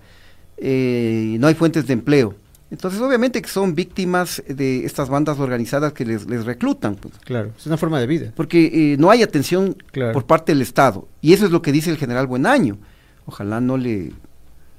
[0.57, 2.35] eh, no hay fuentes de empleo.
[2.71, 6.95] Entonces, obviamente que son víctimas de estas bandas organizadas que les, les reclutan.
[6.95, 7.13] pues.
[7.25, 8.31] Claro, es una forma de vida.
[8.35, 10.13] Porque eh, no hay atención Claro.
[10.13, 11.07] por parte del Estado.
[11.21, 12.77] Y eso es lo que dice el general Buenaño.
[13.25, 14.11] Ojalá no le,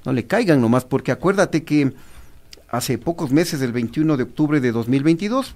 [0.05, 1.93] no le caigan nomás, porque acuérdate que
[2.69, 5.55] hace pocos meses, el 21 de octubre de 2022,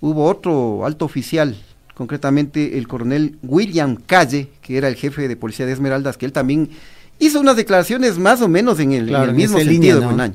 [0.00, 1.56] hubo otro alto oficial,
[1.94, 6.32] concretamente el coronel William Calle, que era el jefe de policía de Esmeraldas, que él
[6.32, 6.70] también
[7.20, 10.06] hizo unas declaraciones más o menos en el, en mismo sentido línea, de ¿no?
[10.08, 10.34] Buenaño.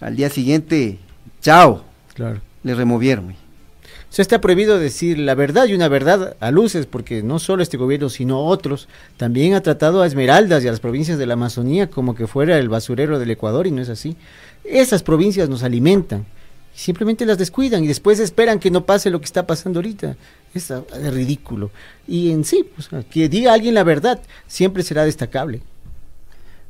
[0.00, 0.98] Al día siguiente,
[1.40, 1.84] chao,
[2.14, 2.40] Claro.
[2.62, 3.30] le removieron.
[3.30, 7.62] O sea, está prohibido decir la verdad y una verdad a luces, porque no solo
[7.62, 11.34] este gobierno, sino otros, también ha tratado a Esmeraldas y a las provincias de la
[11.34, 14.16] Amazonía como que fuera el basurero del Ecuador y no es así.
[14.64, 16.26] Esas provincias nos alimentan,
[16.74, 20.16] simplemente las descuidan y después esperan que no pase lo que está pasando ahorita.
[20.54, 21.70] Es ah, de ridículo.
[22.08, 25.62] Y en sí, pues, que diga alguien la verdad siempre será destacable.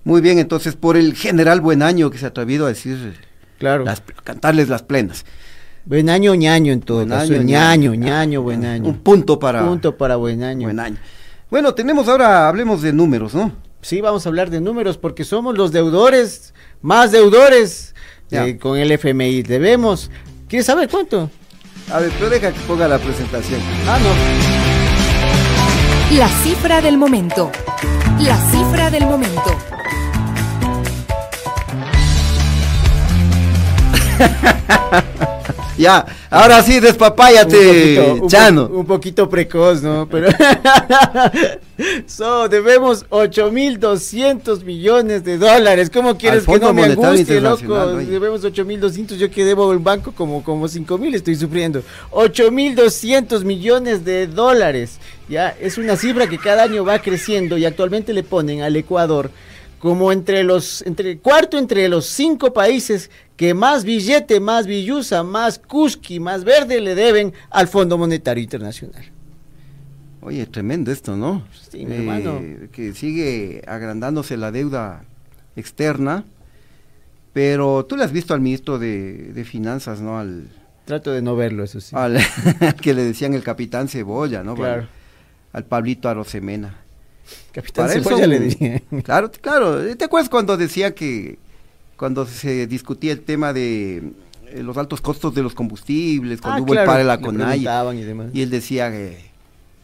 [0.04, 3.18] Muy bien, entonces por el general Buenaño que se ha atrevido a decir,
[3.58, 3.84] Claro.
[3.84, 5.24] las- cantarles las plenas.
[5.84, 7.32] Buen año, ñaño en todo Buen caso.
[7.32, 8.06] año, ñaño, ñaño.
[8.14, 8.88] ñaño, buen año.
[8.88, 10.64] Un punto para Punto para buen año.
[10.66, 10.96] buen año.
[11.50, 13.52] Bueno, tenemos ahora, hablemos de números, ¿no?
[13.82, 17.94] Sí, vamos a hablar de números porque somos los deudores, más deudores
[18.30, 19.42] eh, con el FMI.
[19.42, 20.10] Debemos.
[20.48, 21.30] ¿Quieres saber cuánto?
[21.92, 23.60] A ver, pero deja que ponga la presentación.
[23.88, 24.10] Ah, no.
[26.16, 27.50] La cifra del momento.
[28.20, 29.56] La cifra del momento.
[35.80, 38.68] Ya, ahora sí, despapáyate, un poquito, un Chano.
[38.68, 40.06] po- un poquito precoz, ¿no?
[40.10, 40.28] Pero
[42.06, 45.90] so, debemos 8.200 millones de dólares.
[45.90, 47.72] ¿Cómo quieres que no me angustie, loco?
[47.96, 48.06] Oye.
[48.06, 51.82] Debemos 8.200, yo que debo al banco como, como 5.000, estoy sufriendo.
[52.10, 54.98] 8.200 millones de dólares.
[55.28, 59.30] Ya, es una cifra que cada año va creciendo y actualmente le ponen al Ecuador
[59.80, 65.58] como entre los, entre cuarto entre los cinco países que más billete, más billusa, más
[65.58, 69.02] cusqui, más verde le deben al Fondo Monetario Internacional.
[70.20, 71.42] Oye, tremendo esto, ¿no?
[71.70, 72.42] Sí, mi hermano.
[72.72, 75.04] Que sigue agrandándose la deuda
[75.56, 76.24] externa,
[77.32, 80.18] pero tú le has visto al ministro de, de Finanzas, ¿no?
[80.18, 80.44] Al,
[80.84, 81.96] Trato de no verlo, eso sí.
[81.96, 82.18] al
[82.82, 84.56] que le decían el capitán Cebolla, ¿no?
[84.56, 84.82] Claro.
[84.82, 84.88] Al,
[85.54, 86.79] al Pablito Arosemena.
[87.52, 88.82] Capitán Para él Cebolla son- le diría.
[89.02, 89.96] Claro, claro.
[89.96, 91.38] ¿Te acuerdas cuando decía que
[91.96, 93.96] cuando se discutía el tema de
[94.48, 97.18] eh, los altos costos de los combustibles, cuando Ah, hubo claro, el paro de la
[97.18, 98.26] preguntaban y demás.
[98.32, 99.18] y él decía que,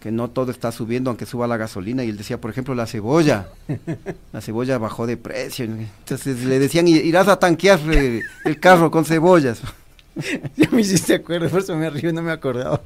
[0.01, 2.87] que no todo está subiendo aunque suba la gasolina, y él decía, por ejemplo, la
[2.87, 3.49] cebolla,
[4.33, 8.91] la cebolla bajó de precio, entonces le decían, "I- irás a tanquear eh, el carro
[8.91, 9.61] con cebollas.
[10.57, 12.81] Ya me hiciste acuerdo, por eso me río, no me acordaba.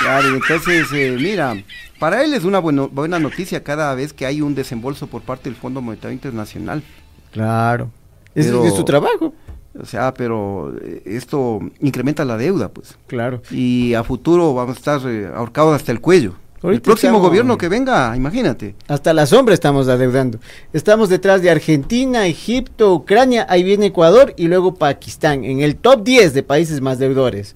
[0.00, 1.56] Claro, entonces, eh, mira,
[1.98, 5.48] para él es una bueno- buena noticia cada vez que hay un desembolso por parte
[5.50, 6.82] del Fondo Monetario Internacional.
[7.32, 7.90] Claro.
[8.34, 9.34] Pero- es su trabajo.
[9.80, 12.96] O sea, pero eh, esto incrementa la deuda, pues.
[13.06, 13.42] Claro.
[13.50, 16.34] Y a futuro vamos a estar eh, ahorcados hasta el cuello.
[16.64, 18.74] el próximo estamos- gobierno que venga, imagínate.
[18.88, 20.40] Hasta la sombra estamos adeudando.
[20.72, 26.02] Estamos detrás de Argentina, Egipto, Ucrania, ahí viene Ecuador y luego Pakistán, en el top
[26.02, 27.54] 10 de países más deudores.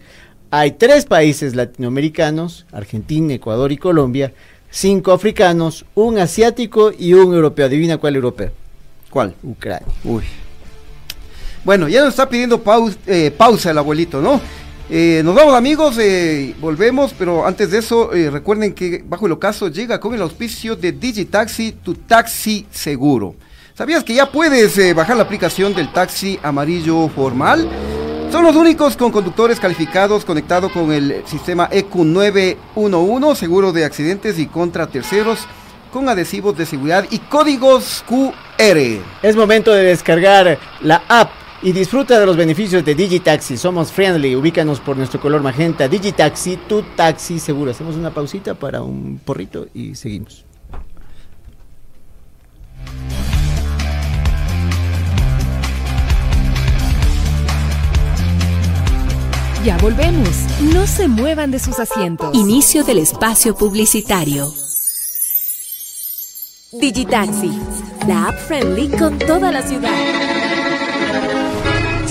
[0.54, 4.34] Hay tres países latinoamericanos, Argentina, Ecuador y Colombia,
[4.70, 7.64] cinco africanos, un asiático y un europeo.
[7.64, 8.50] Adivina cuál europeo.
[9.08, 9.34] ¿Cuál?
[9.42, 9.88] Ucrania.
[10.04, 10.24] Uy.
[11.64, 14.42] Bueno, ya nos está pidiendo paus- eh, pausa el abuelito, ¿no?
[14.90, 19.32] Eh, nos vamos amigos, eh, volvemos, pero antes de eso eh, recuerden que Bajo el
[19.32, 23.36] Ocaso llega con el auspicio de Digitaxi, tu taxi seguro.
[23.72, 27.66] ¿Sabías que ya puedes bajar la aplicación del taxi amarillo formal?
[28.32, 34.38] Son los únicos con conductores calificados conectados con el sistema E EQ911, seguro de accidentes
[34.38, 35.40] y contra terceros,
[35.92, 39.02] con adhesivos de seguridad y códigos QR.
[39.22, 43.58] Es momento de descargar la app y disfruta de los beneficios de Digitaxi.
[43.58, 45.86] Somos friendly, ubícanos por nuestro color magenta.
[45.86, 47.72] Digitaxi, tu taxi seguro.
[47.72, 50.46] Hacemos una pausita para un porrito y seguimos.
[59.64, 60.28] Ya volvemos.
[60.74, 62.34] No se muevan de sus asientos.
[62.34, 64.52] Inicio del espacio publicitario.
[66.72, 67.52] Digitaxi,
[68.08, 69.94] la app friendly con toda la ciudad.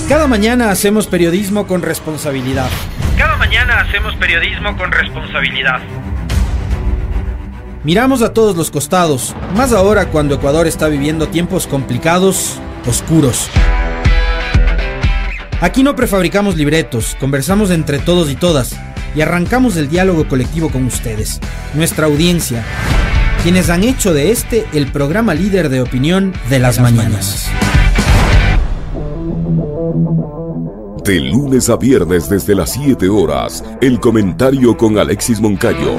[0.07, 2.69] Cada mañana hacemos periodismo con responsabilidad.
[3.17, 5.81] Cada mañana hacemos periodismo con responsabilidad.
[7.83, 13.49] Miramos a todos los costados, más ahora cuando Ecuador está viviendo tiempos complicados, oscuros.
[15.61, 18.75] Aquí no prefabricamos libretos, conversamos entre todos y todas
[19.13, 21.39] y arrancamos el diálogo colectivo con ustedes,
[21.75, 22.63] nuestra audiencia,
[23.43, 27.47] quienes han hecho de este el programa líder de opinión de las, mañanas.
[31.05, 35.95] De lunes a viernes desde las 7 horas, el comentario con Alexis Moncayo.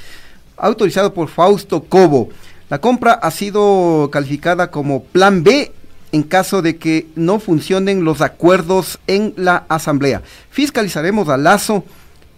[0.57, 2.29] autorizado por Fausto Cobo.
[2.69, 5.73] La compra ha sido calificada como Plan B
[6.13, 10.23] en caso de que no funcionen los acuerdos en la Asamblea.
[10.51, 11.85] Fiscalizaremos a Lazo,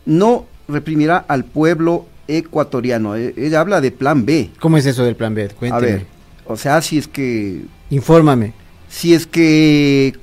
[0.05, 3.17] no reprimirá al pueblo ecuatoriano.
[3.17, 4.51] Eh, Ella habla de Plan B.
[4.61, 5.45] ¿Cómo es eso del Plan B?
[5.45, 5.81] A Cuénteme.
[5.87, 6.07] ver,
[6.47, 7.63] o sea, si es que...
[7.91, 8.53] Infórmame.
[8.89, 10.15] Si es que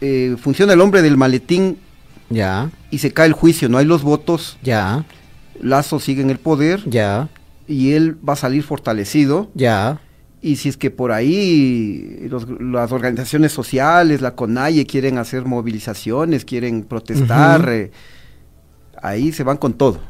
[0.00, 1.78] eh, funciona el hombre del maletín
[2.30, 5.04] Ya, y se cae el juicio, no hay los votos, ya,
[5.60, 7.28] Lazo sigue en el poder ya,
[7.68, 9.50] y él va a salir fortalecido.
[9.54, 10.00] ya.
[10.44, 16.44] Y si es que por ahí los- las organizaciones sociales, la CONAIE quieren hacer movilizaciones,
[16.44, 17.92] quieren protestar, eh,
[19.00, 20.00] ahí se van con todo.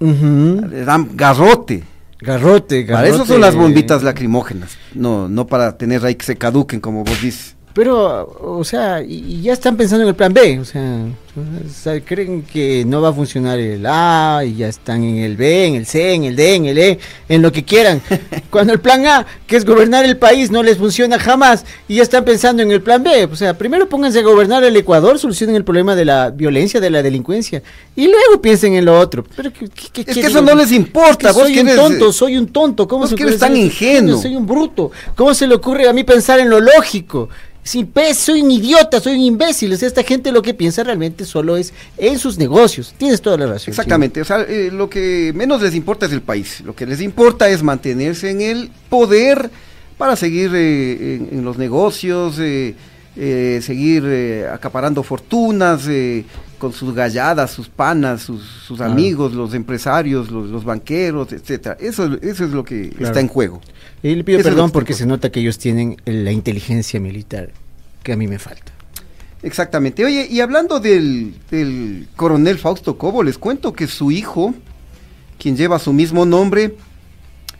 [0.00, 1.84] Le dan garrote.
[2.20, 3.40] Garrote, Para eso son garrote.
[3.40, 7.54] las bombitas lacrimógenas, no, no para tener ahí que se caduquen, como vos dices.
[7.74, 11.04] Pero, o sea, y ya están pensando en el plan B, o sea,
[11.36, 15.36] o sea, creen que no va a funcionar el A y ya están en el
[15.36, 18.00] B, en el C, en el D, en el E, en lo que quieran.
[18.50, 22.02] Cuando el plan A, que es gobernar el país, no les funciona jamás y ya
[22.04, 23.24] están pensando en el plan B.
[23.24, 26.90] O sea, primero pónganse a gobernar el Ecuador, solucionen el problema de la violencia, de
[26.90, 27.62] la delincuencia
[27.96, 29.24] y luego piensen en lo otro.
[29.36, 30.28] Pero ¿qué- qué- qué- Es qué que digo?
[30.28, 32.86] eso no les importa, vos soy un tonto, eh, soy un tonto.
[32.86, 34.20] ¿Cómo se eres tan ingenuo.
[34.22, 34.92] Soy un bruto.
[35.16, 37.28] ¿Cómo se le ocurre a mí pensar en lo lógico?
[37.66, 39.72] Si soy un idiota, soy un imbécil.
[39.72, 42.94] O sea, esta gente lo que piensa realmente solo es en sus negocios.
[42.98, 43.70] Tienes toda la razón.
[43.70, 47.00] Exactamente, o sea, eh, lo que menos les importa es el país, lo que les
[47.00, 49.50] importa es mantenerse en el poder
[49.98, 52.74] para seguir eh, en, en los negocios, eh,
[53.62, 54.04] seguir
[54.52, 55.88] acaparando fortunas
[56.58, 58.92] con sus galladas, sus panas, sus, sus Claro.
[58.92, 61.76] amigos, los empresarios, los, los banqueros, etcétera.
[61.78, 63.06] Eso, eso es lo que Claro.
[63.06, 63.60] está en juego.
[64.02, 67.50] Y le pido Eso perdón porque se nota que ellos tienen la inteligencia militar
[68.02, 68.72] que a mí me falta.
[69.44, 70.02] Exactamente.
[70.06, 74.54] Oye, y hablando del, del coronel Fausto Cobo, les cuento que su hijo,
[75.38, 76.74] quien lleva su mismo nombre,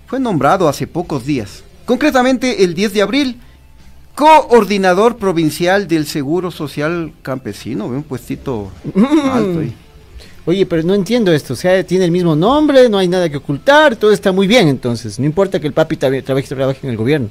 [0.07, 1.63] fue nombrado hace pocos días.
[1.85, 3.41] Concretamente el 10 de abril,
[4.15, 8.71] coordinador provincial del Seguro Social Campesino, ve un puestito
[9.31, 9.75] alto ahí.
[10.47, 13.39] Oye, pero no entiendo esto, o sea, tiene el mismo nombre, no hay nada que
[13.39, 16.97] ocultar, todo está muy bien entonces, no importa que el papi trabaje, trabaje en el
[16.97, 17.29] gobierno.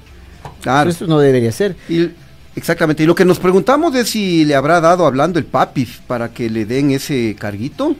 [0.62, 0.89] Claro.
[0.89, 1.76] Eso no debería ser.
[1.89, 2.10] Y,
[2.56, 3.04] exactamente.
[3.04, 6.49] Y lo que nos preguntamos es si le habrá dado hablando el papi para que
[6.49, 7.95] le den ese carguito.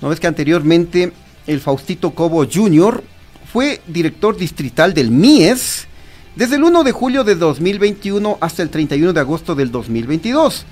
[0.00, 1.12] ¿No ves que anteriormente
[1.46, 3.02] el Faustito Cobo Jr.
[3.52, 5.86] fue director distrital del MIES
[6.36, 10.66] desde el 1 de julio de 2021 hasta el 31 de agosto del 2022?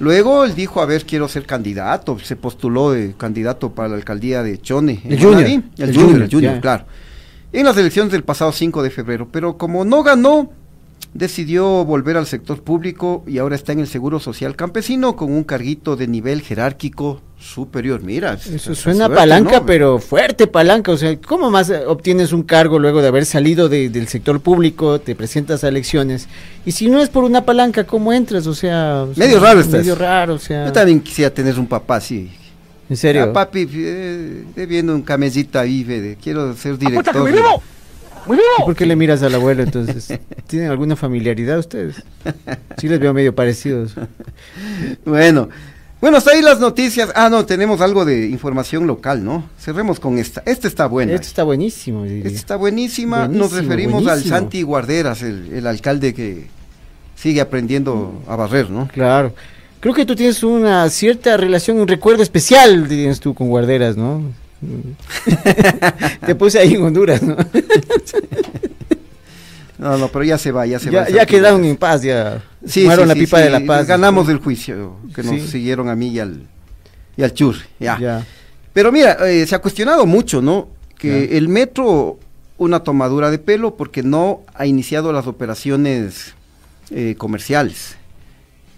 [0.00, 4.44] Luego él dijo, a ver, quiero ser candidato, se postuló de candidato para la alcaldía
[4.44, 5.00] de Chone.
[5.04, 5.42] en El Junior.
[5.42, 6.84] El, el Junior, el Junior, claro.
[7.52, 10.52] En las elecciones del pasado 5 de febrero, pero como no ganó,
[11.14, 15.42] decidió volver al sector público y ahora está en el Seguro Social Campesino con un
[15.44, 18.02] carguito de nivel jerárquico superior.
[18.02, 20.92] Mira, Eso suena palanca, pero fuerte palanca.
[20.92, 25.00] O sea, ¿cómo más obtienes un cargo luego de haber salido de- del sector público,
[25.00, 26.28] te presentas a elecciones?
[26.66, 28.46] Y si no es por una palanca, ¿cómo entras?
[28.46, 29.04] O sea...
[29.04, 29.80] o sea, Medio raro estás.
[29.80, 30.66] Medio raro, o sea...
[30.66, 32.30] Yo también quisiera tener un papá así.
[32.90, 33.24] ¿En serio?
[33.24, 37.28] Ah, papi, eh, viendo un camellito ahí, quiero ser director.
[38.28, 38.54] Muy de- vivo!
[38.60, 40.18] ¿Y por qué le miras al abuelo entonces?
[40.46, 41.96] ¿Tienen alguna familiaridad ustedes?
[42.76, 43.94] Sí les veo medio parecidos.
[45.04, 45.48] Bueno,
[46.00, 47.10] bueno, hasta ahí las noticias.
[47.14, 49.48] Ah, no, tenemos algo de información local, ¿no?
[49.58, 50.42] Cerremos con esta.
[50.46, 51.12] Esta está buena.
[51.14, 52.04] Esto está buenísimo.
[52.04, 53.26] Esta está buenísima.
[53.26, 54.34] Nos referimos buenísimo.
[54.34, 56.46] al Santi Guarderas, el, el alcalde que
[57.16, 58.86] sigue aprendiendo a barrer, ¿no?
[58.88, 59.34] Claro.
[59.80, 64.22] Creo que tú tienes una cierta relación, un recuerdo especial, tienes tú con guarderas, ¿no?
[66.26, 67.36] Te puse ahí en Honduras, ¿no?
[69.78, 71.08] No, no, pero ya se va, ya se Ya, va.
[71.08, 73.86] ya quedaron en paz, ya Sí, sí, la pipa sí, de la paz.
[73.86, 76.42] Ganamos el juicio que nos siguieron a mí y al,
[77.16, 77.54] y al Chur.
[77.78, 77.96] Ya.
[78.00, 78.26] Ya.
[78.72, 80.68] Pero mira, eh, se ha cuestionado mucho, ¿no?
[80.98, 82.18] Que el metro,
[82.56, 86.34] una tomadura de pelo porque no ha iniciado las operaciones
[86.90, 87.96] eh, comerciales.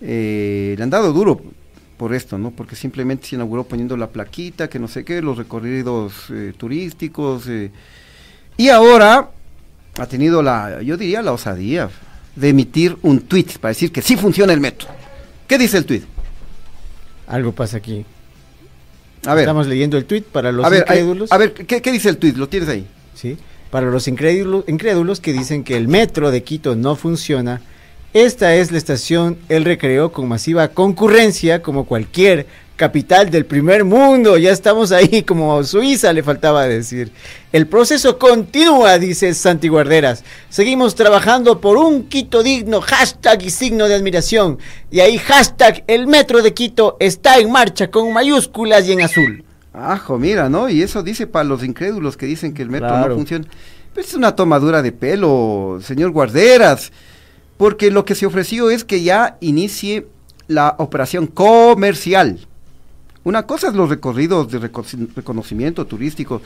[0.03, 1.41] Eh, le han dado duro
[2.01, 2.51] por esto, ¿no?
[2.51, 7.47] Porque simplemente se inauguró poniendo la plaquita, que no sé qué, los recorridos eh, turísticos.
[7.47, 7.71] eh,
[8.57, 9.29] y ahora
[9.99, 11.91] ha tenido la, yo diría, la osadía
[12.37, 14.89] de emitir un tweet para decir que sí funciona el metro.
[15.47, 16.05] ¿Qué dice el tweet?
[17.27, 18.07] Algo pasa aquí.
[19.27, 19.43] A ver.
[19.45, 21.31] Estamos leyendo el tweet para los a ver, hay- incrédulos.
[21.31, 22.33] a ver, ¿qué, qué dice el tweet?
[22.33, 22.87] ¿Lo tienes ahí?
[23.15, 23.37] Sí.
[23.71, 27.61] Para los incrédulos, incrédulos que dicen que el metro de Quito no funciona,
[28.13, 32.47] esta es la estación El Recreo con masiva concurrencia como cualquier
[32.77, 34.37] capital del primer mundo.
[34.39, 37.13] Ya estamos ahí como Suiza le faltaba decir.
[37.53, 40.25] El proceso continúa, dice Santi Guarderas.
[40.49, 44.59] Seguimos trabajando por un Quito digno, hashtag y signo de admiración.
[44.91, 49.45] Y ahí hashtag el metro de Quito está en marcha con mayúsculas y en azul.
[49.73, 50.69] Ajo, mira, ¿no?
[50.69, 53.11] Y eso dice para los incrédulos que dicen que el metro Claro.
[53.11, 53.47] no funciona.
[53.95, 56.91] Pero es una tomadura de pelo, señor Guarderas,
[57.61, 60.07] porque lo que se ofreció es que ya inicie
[60.49, 62.39] la operación comercial.
[63.23, 66.41] Una cosa es los recorridos de reco- reconocimiento turístico,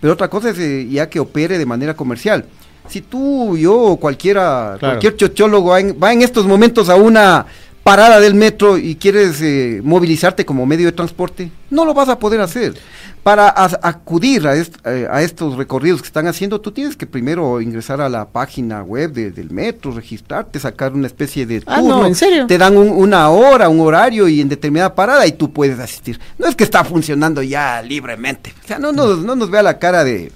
[0.00, 2.44] pero otra cosa es eh, ya que opere de manera comercial.
[2.88, 4.92] Si tú, yo o cualquiera, Claro.
[4.92, 7.46] cualquier chochólogo va en, va en estos momentos a una
[7.84, 12.18] parada del metro y quieres eh, movilizarte como medio de transporte, no lo vas a
[12.18, 12.74] poder hacer.
[13.22, 17.06] Para as- acudir a, est- eh, a estos recorridos que están haciendo, tú tienes que
[17.06, 21.80] primero ingresar a la página web de- del metro, registrarte, sacar una especie de Ah,
[21.80, 22.46] no, ¿en serio?
[22.46, 26.18] Te dan un- una hora, un horario y en determinada parada y tú puedes asistir.
[26.38, 28.52] No es que está funcionando ya libremente.
[28.62, 30.30] O sea, no nos, no nos vea la cara de...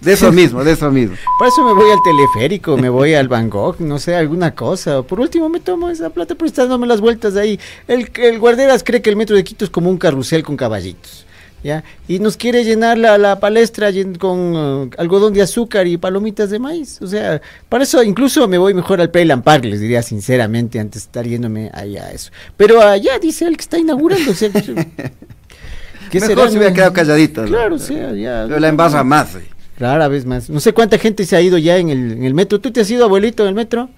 [0.00, 1.16] De eso mismo, de eso mismo.
[1.38, 5.02] Por eso me voy al teleférico, me voy al Van Gogh, no sé, alguna cosa.
[5.02, 7.60] Por último me tomo esa plata por estar dándome las vueltas ahí.
[7.86, 11.26] El, el guarderas cree que el metro de Quito es como un carrusel con caballitos.
[11.62, 11.84] ¿Ya?
[12.08, 16.58] Y nos quiere llenar la, la palestra con eh, algodón de azúcar y palomitas de
[16.58, 17.02] maíz.
[17.02, 21.02] O sea, para eso incluso me voy mejor al Pay Park, les diría sinceramente, antes
[21.02, 22.30] de estar yéndome allá a eso.
[22.56, 24.30] Pero allá dice él que está inaugurando.
[24.30, 24.48] o sea,
[26.10, 27.42] ¿qué Mejor será, se hubiera quedado calladito.
[27.42, 27.48] ¿no?
[27.48, 28.46] Claro, o sea, ya.
[28.48, 29.34] Pero la embarra más.
[29.34, 29.46] eh.
[29.80, 30.50] Rara vez más.
[30.50, 32.60] No sé cuánta gente se ha ido ya en el, en el metro.
[32.60, 33.88] ¿Tú te has ido, abuelito, en el metro?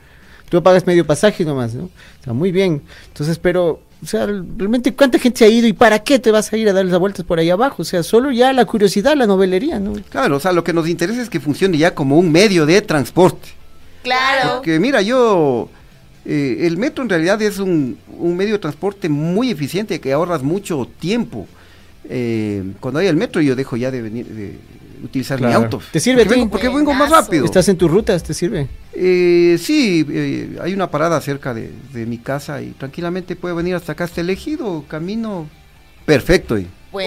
[0.49, 1.85] Tú pagas medio pasaje nomás, ¿no?
[1.85, 2.83] O sea, muy bien.
[3.09, 6.53] Entonces, pero, o sea, realmente, ¿cuánta gente se ha ido y para qué te vas
[6.53, 7.83] a ir a dar las vueltas por ahí abajo?
[7.83, 9.95] O sea, solo ya la curiosidad, la novelería, ¿no?
[10.09, 12.81] Claro, o sea, lo que nos interesa es que funcione ya como un medio de
[12.83, 13.49] transporte.
[14.05, 14.57] Claro.
[14.57, 15.69] Porque mira, yo,
[16.25, 20.45] eh, el metro en realidad es un, un medio de transporte muy eficiente que ahorras
[20.45, 21.49] mucho tiempo.
[22.09, 24.59] Eh, cuando hay el metro yo dejo ya de venir, de
[25.03, 25.81] utilizar mi auto.
[25.91, 27.45] ¿Te sirve Porque vengo, porque vengo más rápido.
[27.45, 28.69] Estás en tus rutas, ¿te sirve?
[28.95, 33.75] Eh, sí, eh, hay una parada cerca de, de mi casa y tranquilamente puedo venir
[33.75, 35.49] hasta acá, está elegido, camino
[36.05, 36.59] perfecto.
[36.59, 36.67] y-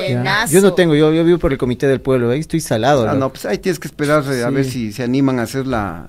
[0.09, 0.45] Ya.
[0.49, 3.07] Yo no tengo, yo, yo vivo por el comité del pueblo, ahí estoy salado.
[3.07, 5.67] Ah, no, pues ahí tienes que esperar eh, a ver si se animan a hacer
[5.67, 6.07] la,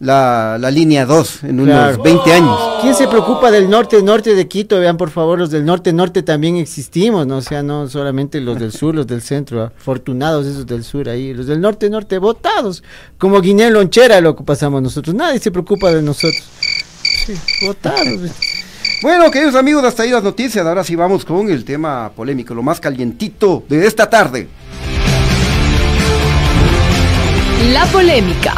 [0.00, 2.02] la, la línea 2 en unos Claro.
[2.02, 2.58] 20 años.
[2.80, 4.80] ¿Quién se preocupa del norte, norte de Quito?
[4.80, 7.36] Vean, por favor, los del norte, norte también existimos, ¿no?
[7.36, 11.34] O sea, no solamente los del sur, los del centro, afortunados esos del sur ahí,
[11.34, 12.82] los del norte, norte, votados,
[13.18, 16.42] como Guinea Lonchera lo que pasamos nosotros, nadie se preocupa de nosotros.
[17.26, 17.34] Sí,
[17.66, 18.30] votados.
[19.02, 20.66] Bueno, queridos amigos, hasta ahí las noticias.
[20.66, 24.48] Ahora sí vamos con el tema polémico, lo más calientito de esta tarde.
[27.72, 28.54] La polémica.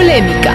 [0.00, 0.54] Polémica.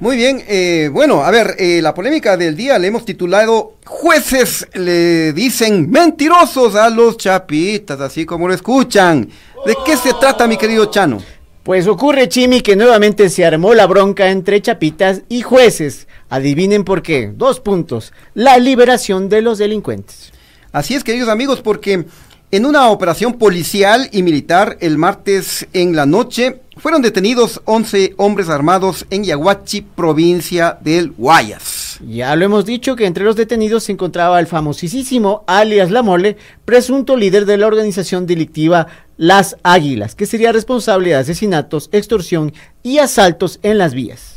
[0.00, 4.68] Muy bien, eh, bueno, a ver, eh, la polémica del día le hemos titulado Jueces
[4.74, 9.30] le dicen mentirosos a los chapitas, así como lo escuchan.
[9.64, 11.22] ¿De qué se trata, mi querido Chano?
[11.62, 16.06] Pues ocurre, Chimi, que nuevamente se armó la bronca entre chapitas y jueces.
[16.28, 17.32] Adivinen por qué.
[17.34, 18.12] Dos puntos.
[18.34, 20.32] La liberación de los delincuentes.
[20.72, 22.04] Así es, queridos amigos, porque
[22.52, 28.50] en una operación policial y militar el martes en la noche fueron detenidos 11 hombres
[28.50, 31.98] armados en Yaguachi, provincia del Guayas.
[32.06, 36.36] Ya lo hemos dicho que entre los detenidos se encontraba el famosísimo alias La Mole,
[36.66, 38.86] presunto líder de la organización delictiva
[39.16, 44.31] Las Águilas, que sería responsable de asesinatos, extorsión y asaltos en las vías.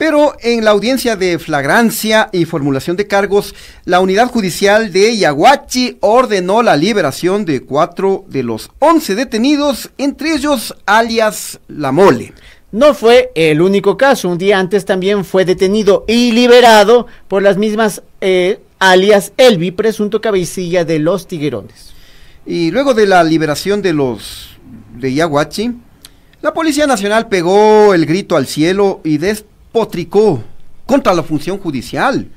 [0.00, 5.98] Pero en la audiencia de flagrancia y formulación de cargos, la unidad judicial de Yaguachi
[6.00, 12.32] ordenó la liberación de cuatro de los once detenidos, entre ellos alias La Mole.
[12.72, 14.30] No fue el único caso.
[14.30, 20.22] Un día antes también fue detenido y liberado por las mismas eh, alias Elvi, presunto
[20.22, 21.92] cabecilla de los tiguerones.
[22.46, 24.56] Y luego de la liberación de los
[24.96, 25.72] de Yaguachi,
[26.40, 29.18] la Policía Nacional pegó el grito al cielo y
[29.72, 30.42] despotricó
[30.84, 32.28] contra la función judicial.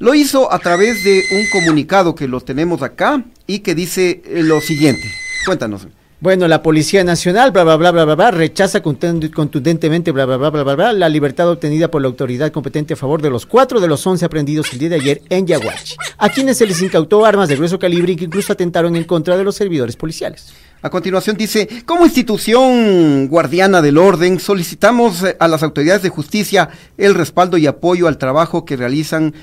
[0.00, 4.42] Lo hizo a través de un comunicado que lo tenemos acá y que dice eh,
[4.42, 5.08] lo siguiente.
[5.46, 5.86] Cuéntanos.
[6.24, 10.38] Bueno, la Policía Nacional, bla, bla, bla, bla, bla, bla, rechaza contund- contundentemente, bla, bla,
[10.38, 13.44] bla, bla, bla, bla, la libertad obtenida por la autoridad competente a favor de los
[13.44, 16.80] cuatro de los once aprendidos el día de ayer en Yaguachi, a quienes se les
[16.80, 20.54] incautó armas de grueso calibre y que incluso atentaron en contra de los servidores policiales.
[20.80, 26.70] A continuación dice, como institución guardiana del orden, solicitamos eh, a las autoridades de justicia
[26.96, 29.34] el respaldo y apoyo al trabajo que realizan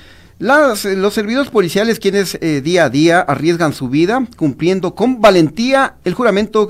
[0.42, 5.22] las, eh, los servidores policiales quienes eh, día a día arriesgan su vida cumpliendo con
[5.22, 6.70] valentía el juramento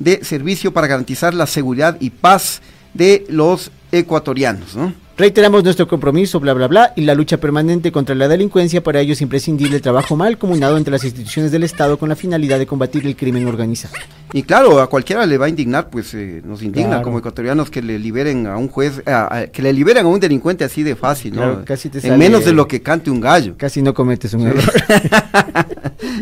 [0.00, 2.60] de servicio para garantizar la seguridad y paz
[2.94, 4.74] de los ecuatorianos.
[4.74, 4.92] ¿no?
[5.16, 8.82] Reiteramos nuestro compromiso, bla, bla, bla, y la lucha permanente contra la delincuencia.
[8.82, 12.16] Para ello es imprescindible el trabajo mal comunado entre las instituciones del Estado con la
[12.16, 13.94] finalidad de combatir el crimen organizado.
[14.32, 17.02] Y claro, a cualquiera le va a indignar, pues eh, nos indigna Claro.
[17.04, 20.64] como ecuatorianos que le liberen a un juez, a- que le liberen a un delincuente
[20.64, 21.42] así de fácil, ¿no?
[21.42, 23.54] Claro, casi te en sale- menos de lo que cante un gallo.
[23.58, 24.62] Casi no cometes un error.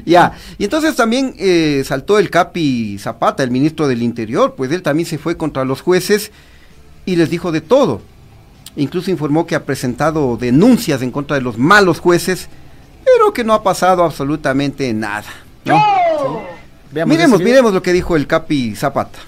[0.04, 4.82] Ya, y entonces también eh, saltó el Capi Zapata, el ministro del Interior, pues él
[4.82, 6.32] también se fue contra los jueces
[7.06, 8.02] y les dijo de todo.
[8.76, 12.48] Incluso informó que ha presentado denuncias en contra de los malos jueces,
[13.04, 15.28] pero que no ha pasado absolutamente nada.
[15.64, 15.76] ¿no?
[16.92, 19.18] Veamos Miremos, miremos lo que dijo el Capi Zapata.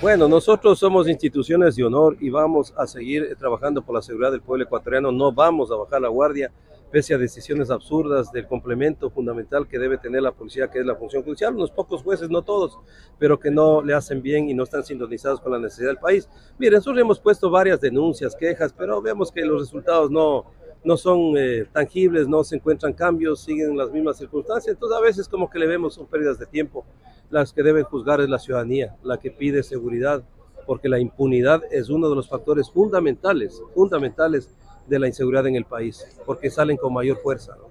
[0.00, 4.40] Bueno, nosotros somos instituciones de honor y vamos a seguir trabajando por la seguridad del
[4.40, 5.12] pueblo ecuatoriano.
[5.12, 6.50] No vamos a bajar la guardia
[6.90, 10.96] pese a decisiones absurdas del complemento fundamental que debe tener la policía, que es la
[10.96, 11.54] función judicial.
[11.54, 12.78] Unos pocos jueces, no todos,
[13.18, 16.28] pero que no le hacen bien y no están sintonizados con la necesidad del país.
[16.58, 20.46] Miren, nosotros hemos puesto varias denuncias, quejas, pero vemos que los resultados no,
[20.82, 24.74] no son eh, tangibles, no se encuentran cambios, siguen las mismas circunstancias.
[24.74, 26.84] Entonces a veces como que le vemos son pérdidas de tiempo.
[27.30, 30.24] Las que deben juzgar es la ciudadanía, la que pide seguridad,
[30.66, 34.50] porque la impunidad es uno de los factores fundamentales, fundamentales
[34.90, 37.52] de la inseguridad en el país, porque salen con mayor fuerza.
[37.56, 37.70] ¿no?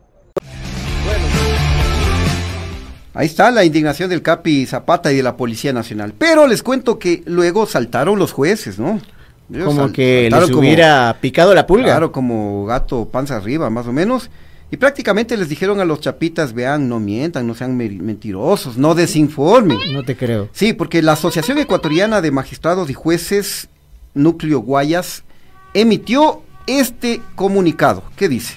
[3.14, 6.14] Ahí está la indignación del Capi Zapata y de la Policía Nacional.
[6.18, 9.02] Pero les cuento que luego saltaron los jueces, ¿no?
[9.52, 11.86] Ellos Como sal- que les como- hubiera picado la pulga.
[11.86, 14.30] Claro, como gato panza arriba, más o menos.
[14.72, 18.94] Y prácticamente les dijeron a los chapitas, vean, no mientan, no sean me- mentirosos, no
[18.94, 19.80] desinformen.
[19.92, 20.48] No te creo.
[20.54, 23.68] Sí, porque la Asociación Ecuatoriana de Magistrados y Jueces,
[24.14, 25.24] Núcleo Guayas,
[25.74, 28.04] emitió este comunicado.
[28.16, 28.56] ¿Qué dice?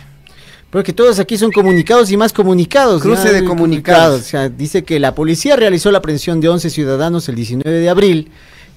[0.70, 3.02] Porque todos aquí son comunicados y más comunicados.
[3.02, 4.20] Cruce de comunicados.
[4.20, 7.88] O sea, dice que la policía realizó la aprehensión de 11 ciudadanos el 19 de
[7.88, 8.30] abril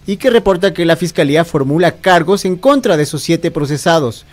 [0.08, 4.26] y que reporta que la fiscalía formula cargos en contra de esos siete procesados.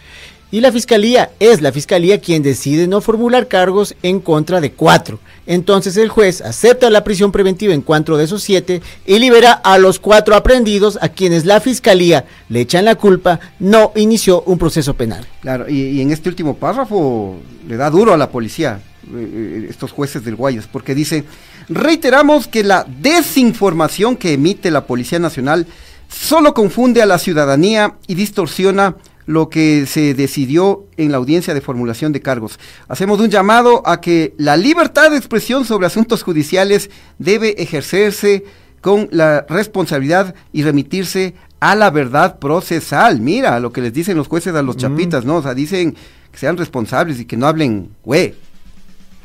[0.53, 5.18] Y la fiscalía es la fiscalía quien decide no formular cargos en contra de cuatro.
[5.46, 9.78] Entonces el juez acepta la prisión preventiva en cuatro de esos siete y libera a
[9.78, 14.92] los cuatro aprendidos a quienes la fiscalía le echan la culpa, no inició un proceso
[14.92, 15.26] penal.
[15.40, 19.90] Claro, y, en este último párrafo le da duro a la policía, eh, eh, estos
[19.90, 21.24] jueces del Guayas, porque dice,
[21.70, 25.66] reiteramos que la desinformación que emite la Policía Nacional
[26.09, 28.96] solo confunde a la ciudadanía y distorsiona
[29.26, 32.58] lo que se decidió en la audiencia de formulación de cargos.
[32.88, 38.44] Hacemos un llamado a que la libertad de expresión sobre asuntos judiciales debe ejercerse
[38.80, 43.20] con la responsabilidad y remitirse a la verdad procesal.
[43.20, 45.36] Mira lo que les dicen los jueces a los chapitas, ¿no?
[45.36, 45.94] O sea, dicen
[46.32, 48.34] que sean responsables y que no hablen, güey.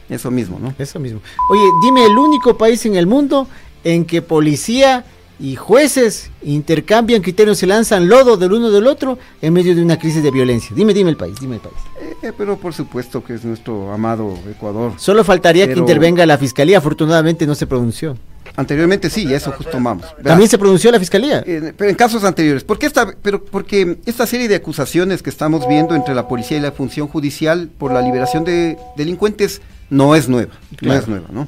[0.09, 0.73] Eso mismo, ¿no?
[0.77, 1.19] Eso mismo.
[1.49, 3.47] Oye, dime el único país en el mundo
[3.83, 5.05] en que policía
[5.39, 9.99] y jueces intercambian criterios, se lanzan lodo del uno del otro en medio de una
[9.99, 10.75] crisis de violencia.
[10.75, 11.75] Dime, dime el país, dime el país.
[12.23, 14.93] Eh, pero por supuesto que es nuestro amado Ecuador.
[14.97, 18.17] Solo faltaría que intervenga la fiscalía, afortunadamente no se pronunció.
[18.55, 20.05] Anteriormente sí, eso justo tomamos.
[20.17, 20.23] Verás.
[20.23, 21.43] ¿También se pronunció la fiscalía?
[21.45, 22.63] Eh, pero en casos anteriores.
[22.63, 26.57] ¿Por qué esta, pero porque esta serie de acusaciones que estamos viendo entre la policía
[26.57, 30.53] y la función judicial por la liberación de delincuentes no es nueva.
[30.81, 31.47] No es nueva, ¿no?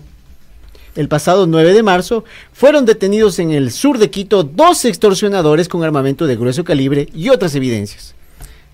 [0.99, 5.81] El pasado 9 de marzo fueron detenidos en el sur de Quito dos extorsionadores con
[5.81, 8.15] armamento de grueso calibre y otras evidencias.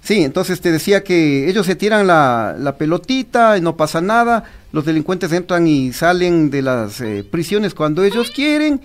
[0.01, 4.43] Sí, entonces te decía que ellos se tiran la, la pelotita y no pasa nada,
[4.71, 8.81] los delincuentes entran y salen de las eh, prisiones cuando ellos quieren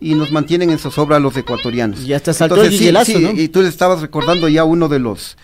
[0.00, 2.00] y nos mantienen en zozobra a los ecuatorianos.
[2.00, 3.30] Y hasta saltó Entonces, el Guillelazo, ¿no?
[3.30, 5.36] Y tú le estabas recordando ya uno de los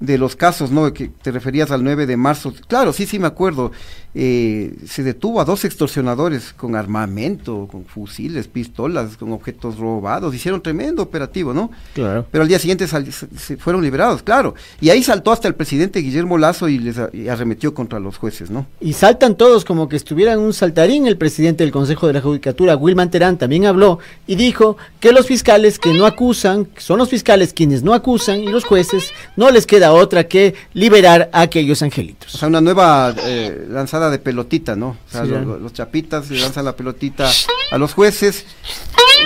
[0.00, 0.92] de los casos, ¿no?
[0.92, 2.52] Que te referías al 9 de marzo.
[2.68, 3.72] Claro, sí, sí me acuerdo.
[4.18, 10.34] Eh, se detuvo a dos extorsionadores con armamento, con fusiles, pistolas, con objetos robados.
[10.34, 11.70] Hicieron tremendo operativo, ¿no?
[11.92, 12.24] Claro.
[12.30, 14.54] Pero al día siguiente se- fueron liberados, claro.
[14.80, 18.50] Y ahí saltó hasta el presidente Guillermo Lazo y les y arremetió contra los jueces,
[18.50, 18.64] ¿no?
[18.80, 21.06] Y saltan todos como que estuvieran un saltarín.
[21.06, 25.26] El presidente del Consejo de la Judicatura, Wilman Terán, también habló y dijo que los
[25.26, 29.66] fiscales que no acusan, son los fiscales quienes no acusan y los jueces, no les
[29.66, 32.34] queda otra que liberar a aquellos angelitos.
[32.34, 34.96] O sea, una nueva eh, lanzada de pelotita, ¿no?
[35.06, 37.30] O sea, Sí, los chapitas le lanzan la pelotita
[37.70, 38.46] a los jueces.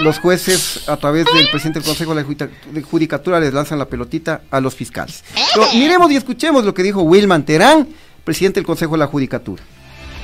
[0.02, 3.86] Los jueces, a través del presidente del Consejo de la de Judicatura, les lanzan la
[3.86, 5.24] pelotita a los fiscales.
[5.54, 7.88] Pero miremos y escuchemos lo que dijo Wilman Terán,
[8.24, 9.62] presidente del Consejo de la Judicatura.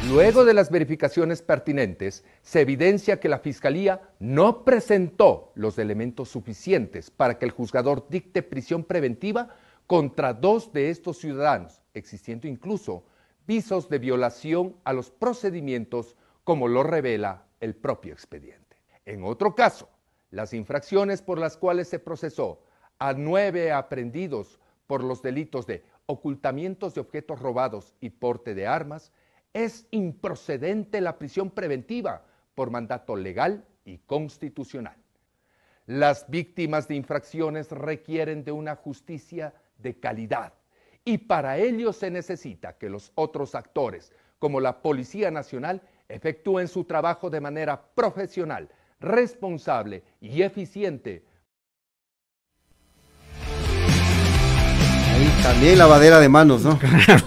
[0.08, 7.10] Luego de las verificaciones pertinentes, se evidencia que la Fiscalía no presentó los elementos suficientes
[7.10, 9.48] para que el juzgador dicte prisión preventiva
[9.86, 13.04] contra dos de estos ciudadanos, existiendo incluso
[13.46, 18.76] visos de violación a los procedimientos como lo revela el propio expediente.
[19.04, 19.88] En otro caso,
[20.30, 22.62] las infracciones por las cuales se procesó
[22.98, 29.12] a nueve aprendidos por los delitos de ocultamientos de objetos robados y porte de armas,
[29.52, 32.24] es improcedente la prisión preventiva
[32.54, 34.96] por mandato legal y constitucional.
[35.86, 40.52] Las víctimas de infracciones requieren de una justicia de calidad
[41.06, 46.82] y para ello se necesita que los otros actores, como la Policía Nacional, efectúen su
[46.82, 51.24] trabajo de manera profesional, responsable y eficiente
[55.46, 56.78] también lavadera de manos, ¿no?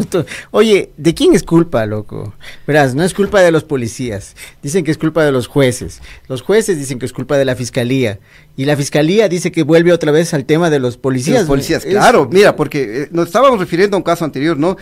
[0.52, 2.34] Oye, ¿de quién es culpa, loco?
[2.68, 4.36] Verás, no es culpa de los policías.
[4.62, 6.02] Dicen que es culpa de los jueces.
[6.28, 8.20] Los jueces dicen que es culpa de la fiscalía.
[8.58, 11.40] Y la fiscalía dice que vuelve otra vez al tema de los policías.
[11.40, 14.76] Los policías, claro, mira, porque eh, nos estábamos refiriendo a un caso anterior, ¿no?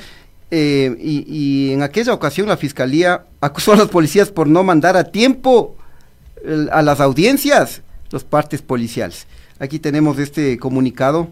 [0.50, 4.98] Eh, y, y en aquella ocasión la fiscalía acusó a los policías por no mandar
[4.98, 5.76] a tiempo
[6.44, 9.28] el- a las audiencias los partes policiales.
[9.60, 11.28] Aquí tenemos este comunicado.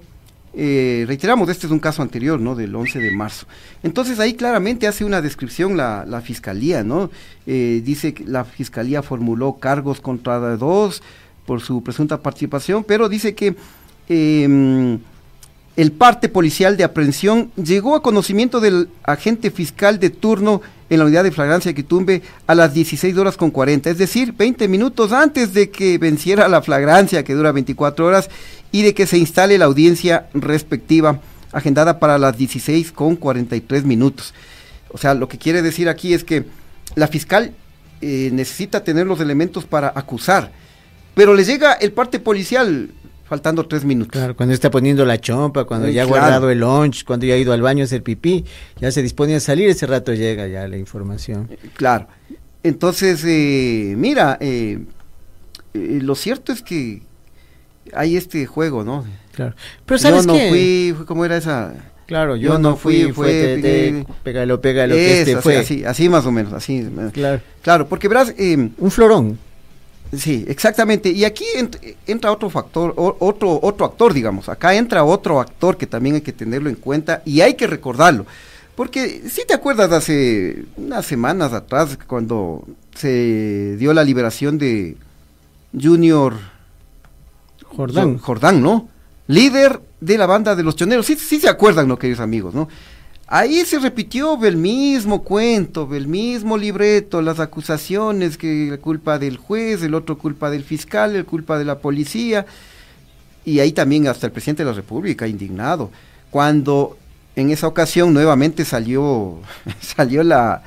[0.58, 2.56] Eh, reiteramos, este es un caso anterior, ¿no?
[2.56, 3.46] Del 11 de marzo.
[3.84, 7.10] Entonces ahí claramente hace una descripción la, fiscalía, ¿no?
[7.46, 11.04] Eh, dice que la fiscalía formuló cargos contra dos
[11.46, 13.56] por su presunta participación, pero dice que
[14.08, 15.00] em,
[15.76, 21.06] el parte policial de aprehensión llegó a conocimiento del agente fiscal de turno en la
[21.06, 25.12] unidad de flagrancia de Quitumbe a las 16 horas con 40, es decir, 20 minutos
[25.12, 28.30] antes de que venciera la flagrancia que dura 24 horas
[28.76, 31.22] y de que se instale la audiencia respectiva
[31.54, 34.34] agendada para las 16 con 43 minutos.
[34.90, 36.44] O sea, lo que quiere decir aquí es que
[36.96, 37.54] la fiscal
[38.02, 40.52] eh, necesita tener los elementos para acusar,
[41.14, 42.90] pero le llega el parte policial
[43.24, 44.12] faltando tres minutos.
[44.12, 46.22] Claro, cuando está poniendo la chompa, cuando ya ha claro.
[46.22, 48.44] guardado el lunch, cuando ya ha ido al baño a hacer pipí,
[48.82, 51.50] ya se dispone a salir, ese rato llega ya la información.
[51.76, 52.10] Claro.
[52.62, 54.80] Entonces, eh, mira, eh,
[55.74, 57.04] eh, lo cierto es que
[57.96, 59.06] hay este juego, ¿no?
[59.34, 59.56] Claro.
[59.86, 60.50] Pero ¿sabes yo no qué?
[60.50, 61.74] fui, fue- ¿cómo era esa?
[62.08, 65.58] Claro, yo no fui, fue, te- te- pégalo, pégalo, que este fue.
[65.58, 66.88] Así, así más o menos, así.
[67.14, 67.42] Claro.
[67.64, 68.34] Claro, porque verás...
[68.38, 69.40] eh, Un florón.
[70.16, 71.10] Sí, exactamente.
[71.10, 74.48] Y aquí ent- entra otro factor, otro, otro actor, digamos.
[74.50, 78.28] Acá entra otro actor que también hay que tenerlo en cuenta y hay que recordarlo.
[78.76, 84.96] Porque si te acuerdas hace unas semanas atrás, cuando se dio la liberación de
[85.82, 86.36] Junior
[87.76, 88.18] Jordán.
[88.18, 88.88] Jordán, ¿no?
[89.28, 91.06] Líder de la banda de los choneros.
[91.06, 92.68] Sí, sí se acuerdan, ¿no, queridos amigos, no?
[93.28, 99.38] Ahí se repitió el mismo cuento, el mismo libreto, las acusaciones, que la culpa del
[99.38, 102.46] juez, el otro culpa del fiscal, el culpa de la policía,
[103.44, 105.90] y ahí también hasta el presidente de la República indignado,
[106.30, 106.98] cuando
[107.36, 109.40] en esa ocasión nuevamente salió,
[109.82, 110.62] salió la,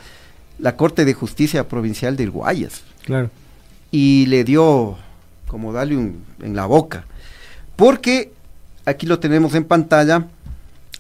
[0.59, 3.31] la Corte de Justicia Provincial del Guayas Claro.
[3.93, 4.99] y le dio
[5.49, 7.05] como darle un, en la boca.
[7.77, 8.33] Porque
[8.85, 10.27] aquí lo tenemos en pantalla.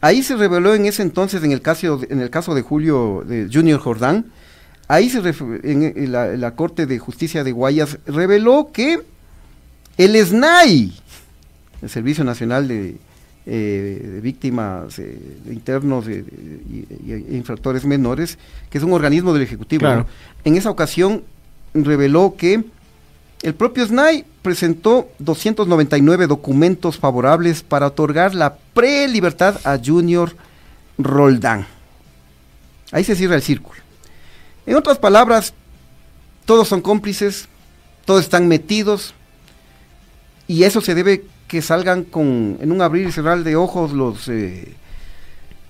[0.00, 3.48] Ahí se reveló en ese entonces, en el caso, en el caso de Julio de
[3.52, 4.26] Junior Jordán,
[4.86, 5.18] ahí se
[5.64, 9.00] en, en la, Corte de Justicia de Guayas reveló que
[9.96, 10.92] el SNAI,
[11.82, 12.96] el Servicio Nacional de,
[13.46, 16.18] eh, de Víctimas eh, de Internos de-
[16.70, 18.38] y, y- e Infractores Menores,
[18.70, 20.00] que es un organismo del Ejecutivo, Claro.
[20.02, 20.06] ¿no?
[20.44, 21.24] en esa ocasión
[21.74, 22.64] reveló que
[23.42, 30.34] el propio SNAI presentó 299 documentos favorables para otorgar la pre-libertad a Junior
[30.98, 31.66] Roldán.
[32.90, 33.80] Ahí se cierra el círculo.
[34.66, 35.54] En otras palabras,
[36.44, 37.48] todos son cómplices,
[38.04, 39.14] todos están metidos,
[40.46, 44.28] y eso se debe que salgan con, en un abrir y cerrar de ojos los,
[44.28, 44.74] eh,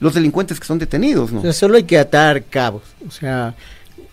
[0.00, 1.40] los delincuentes que son detenidos, ¿no?
[1.40, 2.82] O sea, solo hay que atar cabos.
[3.06, 3.54] O sea,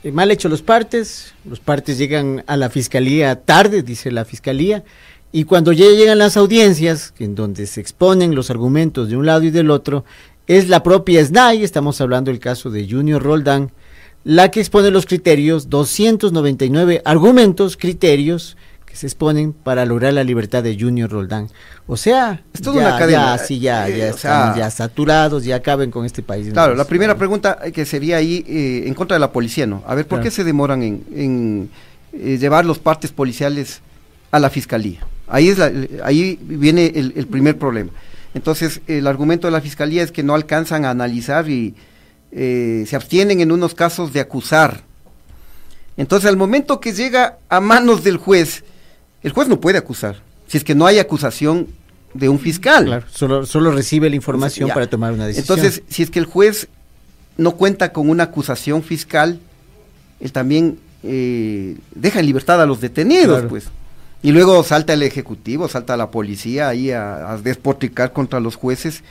[0.05, 4.83] eh, mal hecho los partes, los partes llegan a la fiscalía tarde, dice la fiscalía,
[5.31, 9.43] y cuando ya llegan las audiencias, en donde se exponen los argumentos de un lado
[9.43, 10.05] y del otro,
[10.45, 13.71] es la propia SNAI, estamos hablando del caso de Junior Roldán,
[14.23, 18.57] la que expone los criterios, 299 argumentos, criterios
[18.95, 21.49] que se exponen para lograr la libertad de Junior Roldán.
[21.85, 23.35] O sea, Es toda ya, una cadena.
[23.35, 26.47] ya, sí, ya, Eh, ya sea- ya saturados, ya acaben con este país.
[26.53, 29.83] Claro, la primera pregunta eh, que sería ahí eh, en contra de la policía, ¿no?
[29.85, 30.23] A ver, ¿por Claro.
[30.23, 31.69] qué se demoran en, en,
[32.13, 33.81] eh, llevar los partes policiales
[34.31, 35.05] a la fiscalía?
[35.27, 35.73] Ahí, es la-
[36.05, 37.91] ahí viene el, el primer problema.
[38.33, 41.75] Entonces, el argumento de la fiscalía es que no alcanzan a analizar y
[42.31, 44.83] eh, se abstienen en unos casos de acusar.
[45.97, 48.63] Entonces, al momento que llega a manos del juez,
[49.25, 51.67] el juez no puede acusar, si es que no hay acusación
[52.13, 52.85] de un fiscal.
[52.85, 55.57] Claro, solo, solo recibe la información para tomar una decisión.
[55.59, 56.67] Entonces, si es que el juez
[57.37, 59.39] no cuenta con una acusación fiscal,
[60.21, 63.47] él también eh, deja en libertad a los detenidos, Claro.
[63.49, 63.65] pues.
[64.23, 69.03] Y luego salta el ejecutivo, salta la policía ahí a, a despotricar contra los jueces.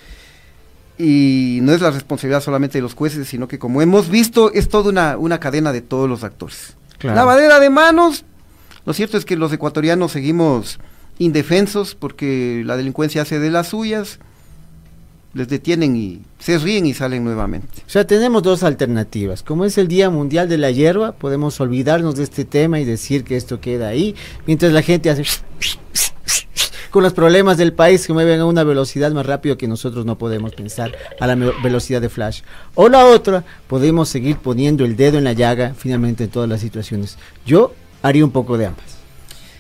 [0.99, 4.69] Y no es la responsabilidad solamente de los jueces, sino que como hemos visto, es
[4.69, 6.75] toda una, una cadena de todos los actores.
[6.99, 7.17] Claro.
[7.17, 8.25] Lavadera de manos.
[8.87, 10.79] Lo cierto es que los ecuatorianos seguimos
[11.19, 14.19] indefensos porque la delincuencia hace de las suyas,
[15.35, 17.83] les detienen y se ríen y salen nuevamente.
[17.87, 19.43] O sea, tenemos dos alternativas.
[19.43, 23.25] Como es el Día Mundial de la Hierba, podemos olvidarnos de este tema y decir
[23.25, 24.15] que esto queda ahí,
[24.47, 25.25] mientras la gente hace
[26.91, 30.17] con los problemas del país que mueven a una velocidad más rápido que nosotros no
[30.17, 32.43] podemos pensar a la velocidad de flash.
[32.77, 36.61] O la otra, podemos seguir poniendo el dedo en la llaga finalmente en todas las
[36.61, 37.19] situaciones.
[37.45, 37.75] Yo
[38.05, 38.85] haría un poco de ambas.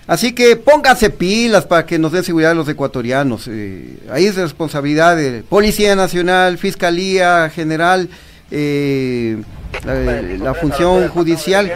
[0.07, 3.49] Así que pónganse pilas para que nos den seguridad a los ecuatorianos.
[3.49, 8.11] eh, ahí es responsabilidad de Policía Nacional, Fiscalía General,
[8.51, 9.43] eh,
[9.83, 11.73] la, la función judicial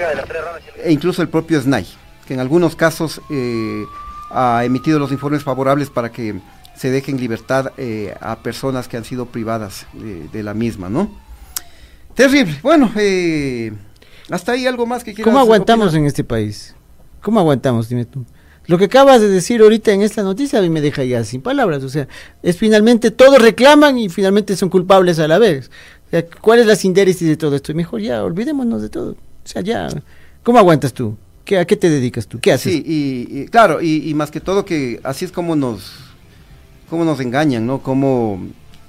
[0.84, 1.86] e incluso el propio SNAI,
[2.26, 3.84] que en algunos casos eh,
[4.30, 6.34] ha emitido los informes favorables para que
[6.76, 11.10] se deje en libertad eh, a personas que han sido privadas de la misma, ¿no?
[12.18, 12.58] Terrible.
[12.62, 13.72] Bueno, eh,
[14.30, 16.00] hasta ahí algo más que quieras ¿Cómo aguantamos opinar?
[16.02, 16.74] en este país?
[17.22, 17.88] ¿Cómo aguantamos?
[17.88, 18.24] Dime tú.
[18.66, 21.40] Lo que acabas de decir ahorita en esta noticia a mí me deja ya sin
[21.40, 21.82] palabras.
[21.84, 22.06] O sea,
[22.42, 25.70] es finalmente todos reclaman y finalmente son culpables a la vez.
[26.06, 27.72] O sea, ¿Cuál es la sindéresis de todo esto?
[27.72, 29.12] Y mejor ya, olvidémonos de todo.
[29.12, 29.16] O
[29.48, 29.88] sea, ya.
[30.42, 31.16] ¿Cómo aguantas tú?
[31.46, 32.40] ¿Qué, ¿A qué te dedicas tú?
[32.40, 32.72] ¿Qué haces?
[32.72, 35.94] Sí, y, y claro, y, y más que todo que así es como nos,
[36.90, 37.82] cómo nos engañan, ¿no?
[37.82, 38.38] Cómo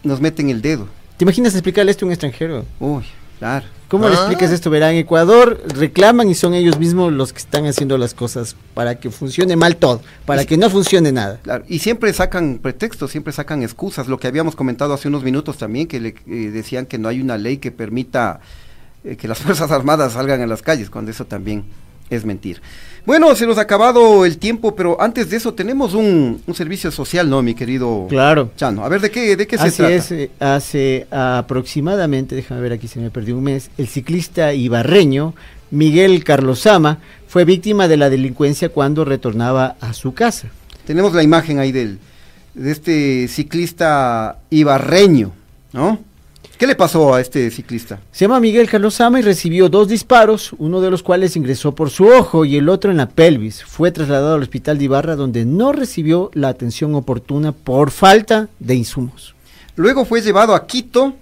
[0.04, 0.88] nos meten el dedo.
[1.16, 2.66] ¿Te imaginas explicarle esto a un extranjero?
[2.82, 3.04] Uy,
[3.40, 3.66] claro.
[3.90, 4.20] ¿Cómo le Ah.
[4.20, 4.70] explicas esto?
[4.70, 9.00] Verá, en Ecuador reclaman y son ellos mismos los que están haciendo las cosas para
[9.00, 11.40] que funcione mal todo, para que no funcione nada.
[11.42, 14.08] Claro, y siempre sacan pretextos, siempre sacan excusas.
[14.08, 17.20] Lo que habíamos comentado hace unos minutos también, que le eh, decían que no hay
[17.20, 18.40] una ley que permita
[19.04, 21.64] eh, que las Fuerzas Armadas salgan a las calles, cuando eso también
[22.10, 22.62] es mentir.
[23.06, 26.92] Bueno, se nos ha acabado el tiempo, pero antes de eso tenemos un, un servicio
[26.92, 28.52] social, ¿no, mi querido Claro.
[28.56, 28.84] Chano?
[28.86, 29.94] A ver, ¿de qué, de qué se Así trata?
[29.96, 35.34] es, eh, hace aproximadamente, déjame ver aquí se me perdió un mes, el ciclista ibarreño
[35.72, 40.50] Miguel Carlosama fue víctima de la delincuencia cuando retornaba a su casa.
[40.86, 42.00] Tenemos la imagen ahí del,
[42.56, 45.32] de este ciclista ibarreño,
[45.74, 46.00] ¿no?
[46.60, 48.02] ¿Qué le pasó a este ciclista?
[48.12, 52.08] Se llama Miguel Carlosama y recibió dos disparos, uno de los cuales ingresó por su
[52.08, 53.64] ojo y el otro en la pelvis.
[53.64, 58.76] Fue trasladado al hospital de Ibarra donde no recibió la atención oportuna por falta de
[58.76, 59.36] insumos.
[59.78, 61.14] Luego fue llevado a Quito,